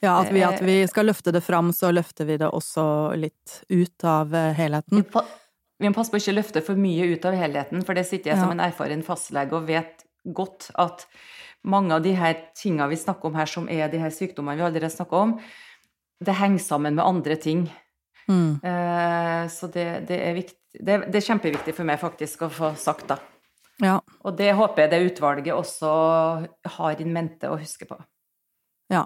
Ja, 0.04 0.18
at 0.20 0.32
vi, 0.32 0.42
at 0.46 0.62
vi, 0.62 0.80
eh, 0.82 0.88
skal 0.90 1.08
løfte 1.10 1.32
det 1.34 1.42
fram, 1.44 1.72
så 1.72 1.90
løfter 1.94 2.28
vi 2.28 2.38
det 2.40 2.50
også 2.50 2.86
litt 3.18 3.60
ut 3.68 4.06
av 4.08 4.34
eh, 4.34 4.52
helheten. 4.56 5.04
Vi 5.78 5.90
må 5.90 5.94
passe 5.96 6.12
på 6.12 6.18
å 6.18 6.22
ikke 6.22 6.36
løfte 6.36 6.62
for 6.64 6.78
mye 6.78 7.08
ut 7.12 7.24
av 7.28 7.36
helheten, 7.38 7.82
for 7.86 7.98
det 7.98 8.06
sitter 8.08 8.32
jeg 8.32 8.38
ja. 8.38 8.44
som 8.44 8.54
en 8.54 8.62
erfaren 8.62 9.02
fastlege 9.06 9.56
og 9.58 9.66
vet 9.68 10.04
godt 10.24 10.70
at 10.80 11.06
mange 11.64 11.96
av 11.96 12.04
de 12.04 12.14
her 12.16 12.36
tingene 12.56 12.88
vi 12.92 13.00
snakker 13.00 13.30
om 13.30 13.38
her, 13.38 13.50
som 13.50 13.68
er 13.72 13.88
de 13.92 14.00
her 14.00 14.12
sykdommene 14.14 14.60
vi 14.60 14.66
allerede 14.68 14.92
snakker 14.92 15.26
om, 15.26 15.38
det 16.24 16.36
henger 16.38 16.62
sammen 16.62 16.96
med 16.96 17.04
andre 17.04 17.36
ting. 17.40 17.66
Mm. 18.28 18.60
Eh, 18.62 19.48
så 19.52 19.68
det, 19.72 20.06
det, 20.08 20.20
er 20.28 20.36
viktig, 20.38 20.58
det, 20.80 20.98
det, 21.08 21.18
er 21.18 21.26
kjempeviktig 21.26 21.74
for 21.76 21.88
meg 21.88 22.00
faktisk 22.00 22.46
å 22.46 22.52
få 22.52 22.72
sagt, 22.80 23.08
da. 23.10 23.18
Ja. 23.82 23.98
Og 24.22 24.36
det 24.38 24.52
håper 24.54 24.84
jeg 24.84 24.92
det 24.92 25.02
utvalget 25.10 25.56
også 25.56 25.90
har 26.76 27.00
in 27.02 27.12
mente 27.12 27.50
å 27.50 27.58
huske 27.58 27.88
på. 27.90 27.98
Ja. 28.92 29.02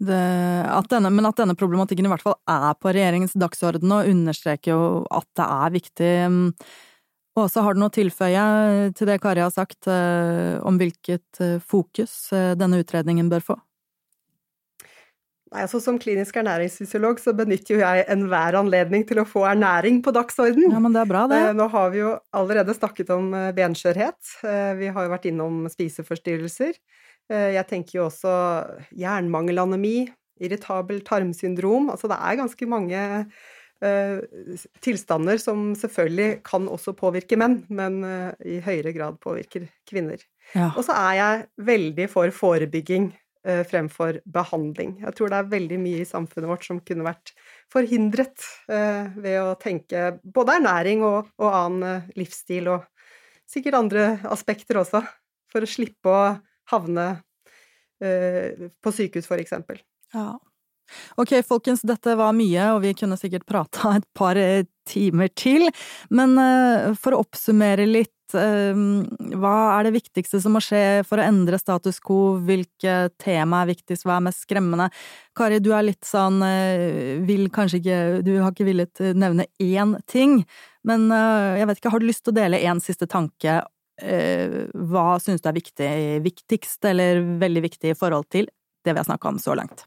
Det, 0.00 0.18
at 0.64 0.86
denne, 0.88 1.10
men 1.12 1.28
at 1.28 1.36
denne 1.36 1.52
problematikken 1.58 2.06
i 2.08 2.10
hvert 2.12 2.24
fall 2.24 2.38
er 2.48 2.70
på 2.80 2.88
regjeringens 2.88 3.34
dagsorden, 3.36 3.92
og 3.92 4.08
understreker 4.08 4.72
jo 4.72 4.84
at 5.12 5.28
det 5.36 5.48
er 5.60 5.74
viktig. 5.74 6.12
Åse, 7.38 7.62
har 7.62 7.76
du 7.76 7.80
noe 7.82 7.92
å 7.92 7.94
tilføye 7.94 8.44
til 8.98 9.10
det 9.10 9.20
Kari 9.22 9.42
har 9.44 9.52
sagt 9.54 9.86
eh, 9.90 10.56
om 10.66 10.78
hvilket 10.80 11.42
eh, 11.44 11.58
fokus 11.62 12.32
eh, 12.34 12.54
denne 12.58 12.80
utredningen 12.82 13.28
bør 13.30 13.44
få? 13.52 13.56
Nei, 15.50 15.64
altså 15.64 15.80
Som 15.82 15.98
klinisk 15.98 16.36
ernæringsfysiolog 16.38 17.20
så 17.22 17.34
benytter 17.34 17.74
jo 17.74 17.80
jeg 17.82 18.04
enhver 18.10 18.58
anledning 18.58 19.06
til 19.06 19.22
å 19.22 19.26
få 19.26 19.44
ernæring 19.50 19.98
på 20.02 20.14
dagsorden. 20.14 20.68
Ja, 20.70 20.82
men 20.82 20.94
det 20.94 21.02
er 21.02 21.10
bra, 21.10 21.24
det. 21.30 21.40
Nå 21.58 21.66
har 21.72 21.90
vi 21.94 22.02
jo 22.04 22.12
allerede 22.38 22.76
snakket 22.76 23.10
om 23.14 23.32
benskjørhet. 23.56 24.36
Vi 24.78 24.92
har 24.94 25.06
jo 25.06 25.10
vært 25.10 25.26
innom 25.26 25.64
spiseforstyrrelser. 25.72 26.78
Eh, 27.30 27.52
jeg 27.54 27.68
tenker 27.70 28.00
jo 28.00 28.08
også 28.08 28.34
jernmangelanemi, 28.98 30.10
irritabel 30.40 31.02
tarmsyndrom 31.04 31.90
Altså 31.92 32.08
det 32.08 32.16
er 32.16 32.38
ganske 32.40 32.66
mange 32.70 33.00
uh, 33.84 34.20
tilstander 34.80 35.40
som 35.40 35.74
selvfølgelig 35.76 36.40
kan 36.48 36.68
også 36.68 36.94
påvirke 36.96 37.36
menn, 37.40 37.58
men 37.68 38.00
uh, 38.00 38.30
i 38.40 38.56
høyere 38.64 38.94
grad 38.96 39.18
påvirker 39.20 39.68
kvinner. 39.88 40.22
Ja. 40.54 40.70
Og 40.72 40.86
så 40.86 40.96
er 40.96 41.18
jeg 41.18 41.44
veldig 41.68 42.08
for 42.08 42.32
forebygging 42.32 43.10
uh, 43.12 43.62
fremfor 43.68 44.22
behandling. 44.24 44.96
Jeg 45.04 45.16
tror 45.18 45.28
det 45.28 45.42
er 45.42 45.52
veldig 45.52 45.80
mye 45.84 46.02
i 46.02 46.08
samfunnet 46.08 46.54
vårt 46.54 46.64
som 46.70 46.80
kunne 46.80 47.04
vært 47.06 47.34
forhindret 47.70 48.48
ved 48.66 49.36
å 49.44 49.54
tenke 49.60 50.14
både 50.24 50.56
ernæring 50.58 51.04
og, 51.06 51.28
og 51.38 51.52
annen 51.52 52.08
livsstil, 52.18 52.72
og 52.72 52.88
sikkert 53.46 53.76
andre 53.78 54.06
aspekter 54.32 54.80
også, 54.80 55.04
for 55.52 55.62
å 55.62 55.68
slippe 55.68 56.10
å 56.10 56.24
havne 56.70 57.08
eh, 58.02 58.70
på 58.82 58.94
sykehus, 58.94 59.28
for 59.30 59.42
eksempel. 59.42 59.82
Ja. 60.14 60.38
Ok, 61.20 61.34
folkens, 61.46 61.84
dette 61.86 62.16
var 62.18 62.34
mye, 62.36 62.70
og 62.74 62.82
vi 62.84 62.94
kunne 62.98 63.18
sikkert 63.20 63.46
prata 63.48 63.96
et 63.98 64.06
par 64.16 64.38
eh, 64.40 64.64
timer 64.90 65.30
til. 65.38 65.68
Men 66.10 66.34
uh, 66.38 66.90
for 66.98 67.14
å 67.14 67.22
oppsummere 67.24 67.86
litt, 67.88 68.34
uh, 68.34 68.74
hva 69.38 69.54
er 69.76 69.86
det 69.86 69.94
viktigste 70.00 70.40
som 70.42 70.56
må 70.56 70.62
skje 70.64 71.02
for 71.06 71.20
å 71.20 71.26
endre 71.26 71.60
status 71.60 72.00
quo? 72.02 72.38
Hvilke 72.46 73.12
tema 73.22 73.62
er 73.62 73.72
viktigst, 73.74 74.06
hva 74.06 74.18
er 74.18 74.26
mest 74.30 74.46
skremmende? 74.46 74.90
Kari, 75.38 75.60
du 75.62 75.72
er 75.76 75.86
litt 75.86 76.06
sånn 76.08 76.40
uh, 76.42 77.22
vil 77.26 77.48
kanskje 77.54 77.82
ikke 77.82 78.00
Du 78.26 78.34
har 78.40 78.50
ikke 78.50 78.68
villet 78.68 79.04
nevne 79.14 79.46
én 79.62 79.94
ting, 80.10 80.40
men 80.86 81.10
jeg 81.12 81.66
vet 81.68 81.78
ikke, 81.78 81.90
har 81.92 82.00
du 82.00 82.06
lyst 82.08 82.22
til 82.24 82.32
å 82.32 82.38
dele 82.38 82.62
én 82.64 82.78
siste 82.80 83.04
tanke? 83.10 83.58
Hva 84.00 85.18
syns 85.22 85.42
du 85.44 85.48
er 85.50 85.56
viktig, 85.56 85.92
viktigst 86.24 86.84
eller 86.90 87.20
veldig 87.40 87.62
viktig 87.68 87.92
i 87.92 87.98
forhold 87.98 88.28
til 88.32 88.50
det 88.84 88.94
vi 88.94 89.00
har 89.00 89.08
snakka 89.08 89.28
om 89.28 89.40
så 89.42 89.56
langt? 89.58 89.84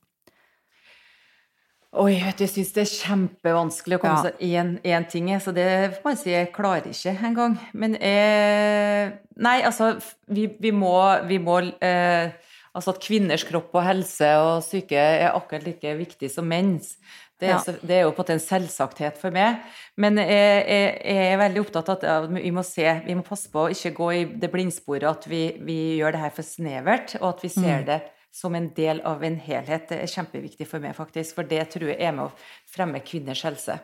Oi, 1.93 2.15
vet 2.17 2.39
du, 2.39 2.47
jeg 2.47 2.49
syns 2.56 2.71
det 2.73 2.82
er 2.82 2.89
kjempevanskelig 2.89 3.97
å 3.99 4.02
komme 4.02 4.21
ja. 4.26 4.32
seg 4.32 4.88
én 4.89 5.04
ting, 5.12 5.28
så 5.38 5.52
det 5.54 5.67
får 5.99 6.08
man 6.08 6.17
si 6.17 6.32
jeg 6.32 6.49
klarer 6.56 6.89
ikke 6.89 7.13
engang. 7.30 7.58
Men 7.78 7.93
eh, 8.02 9.12
Nei, 9.38 9.60
altså, 9.65 9.91
vi, 10.26 10.47
vi 10.62 10.71
må, 10.73 10.95
vi 11.30 11.38
må 11.41 11.60
eh, 11.62 12.34
Altså 12.73 12.95
at 12.95 13.04
kvinners 13.06 13.43
kropp 13.45 13.76
og 13.78 13.84
helse 13.86 14.28
og 14.41 14.63
syke 14.65 14.97
er 14.97 15.28
akkurat 15.30 15.62
like 15.67 15.91
viktig 15.99 16.30
som 16.34 16.47
menns. 16.49 16.95
Det 17.43 17.51
er, 17.51 17.60
ja. 17.60 17.77
det 17.84 17.97
er 17.97 18.06
jo 18.08 18.15
på 18.15 18.25
en 18.32 18.41
selvsagthet 18.41 19.19
for 19.19 19.36
meg. 19.36 19.62
Men 19.99 20.17
jeg, 20.21 20.32
jeg, 20.32 20.89
jeg, 21.03 21.29
er 21.34 21.39
veldig 21.43 21.63
opptatt 21.65 21.93
av 21.93 22.27
at 22.29 22.34
vi 22.38 22.51
må 22.56 22.63
se, 22.67 22.88
vi 23.06 23.17
må 23.19 23.25
passe 23.27 23.51
på 23.51 23.65
å 23.65 23.71
ikke 23.73 23.93
gå 23.99 24.10
i 24.15 24.25
det 24.39 24.49
blindsporet 24.53 25.10
at 25.10 25.29
vi, 25.29 25.45
vi 25.63 25.79
gjør 25.99 26.15
det 26.15 26.25
her 26.25 26.36
for 26.36 26.47
snevert, 26.47 27.17
og 27.21 27.34
at 27.34 27.45
vi 27.45 27.51
ser 27.53 27.84
mm. 27.84 27.88
det 27.91 28.01
som 28.34 28.56
en 28.58 28.69
del 28.73 29.01
av 29.06 29.23
en 29.23 29.36
helhet. 29.38 29.89
Det 29.91 29.99
er 30.01 30.10
kjempeviktig 30.10 30.67
for 30.69 30.84
meg, 30.84 30.95
faktisk, 30.97 31.38
for 31.38 31.49
det 31.49 31.67
tror 31.75 31.91
jeg 31.91 31.99
er 32.01 32.15
med 32.15 32.32
å 32.32 32.34
fremme 32.73 33.03
kvinners 33.06 33.43
helse. 33.45 33.77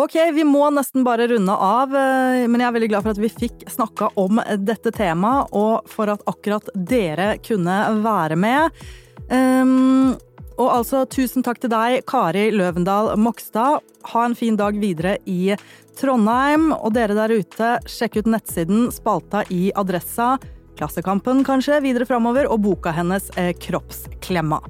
Ok, 0.00 0.14
vi 0.32 0.44
må 0.48 0.68
nesten 0.72 1.04
bare 1.04 1.26
runde 1.28 1.52
av, 1.52 1.92
eh, 1.92 2.46
men 2.48 2.62
jeg 2.62 2.68
er 2.68 2.76
veldig 2.78 2.90
glad 2.92 3.04
for 3.04 3.12
at 3.12 3.20
vi 3.20 3.30
fikk 3.32 3.66
snakka 3.70 4.12
om 4.18 4.40
dette 4.64 4.92
temaet, 4.94 5.52
og 5.52 5.90
for 5.90 6.10
at 6.12 6.24
akkurat 6.30 6.70
dere 6.74 7.34
kunne 7.44 7.76
være 8.02 8.38
med. 8.40 8.80
Um, 9.28 10.16
og 10.58 10.68
altså, 10.74 11.04
tusen 11.06 11.44
takk 11.46 11.62
til 11.62 11.72
deg, 11.72 12.02
Kari 12.10 12.48
Løvendal 12.54 13.14
Mokstad. 13.20 13.80
Ha 14.10 14.26
en 14.26 14.36
fin 14.38 14.58
dag 14.58 14.78
videre 14.82 15.16
i 15.30 15.54
Trondheim. 15.98 16.72
Og 16.74 16.92
dere 16.98 17.16
der 17.16 17.34
ute, 17.38 17.74
sjekk 17.86 18.20
ut 18.20 18.30
nettsiden 18.34 18.88
spalta 18.94 19.44
i 19.54 19.68
Adressa 19.78 20.36
Klassekampen 20.78 21.42
kanskje 21.46 21.80
videre 21.82 22.06
framover, 22.06 22.46
og 22.46 22.62
boka 22.62 22.92
hennes 22.94 23.26
er 23.38 23.50
Kroppsklemma. 23.58 24.60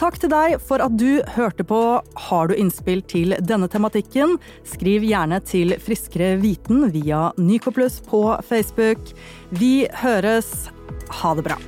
Takk 0.00 0.16
til 0.20 0.32
deg 0.32 0.54
for 0.64 0.80
at 0.84 0.94
du 1.00 1.20
hørte 1.34 1.64
på. 1.66 1.80
Har 2.28 2.48
du 2.48 2.54
innspill 2.56 3.02
til 3.08 3.34
denne 3.44 3.68
tematikken, 3.68 4.38
skriv 4.68 5.04
gjerne 5.04 5.42
til 5.44 5.76
Friskere 5.82 6.34
viten 6.40 6.86
via 6.94 7.28
Nykoplus 7.40 8.00
på 8.08 8.22
Facebook. 8.48 9.12
Vi 9.50 9.74
høres. 10.04 10.70
Ha 11.20 11.36
det 11.36 11.48
bra. 11.50 11.60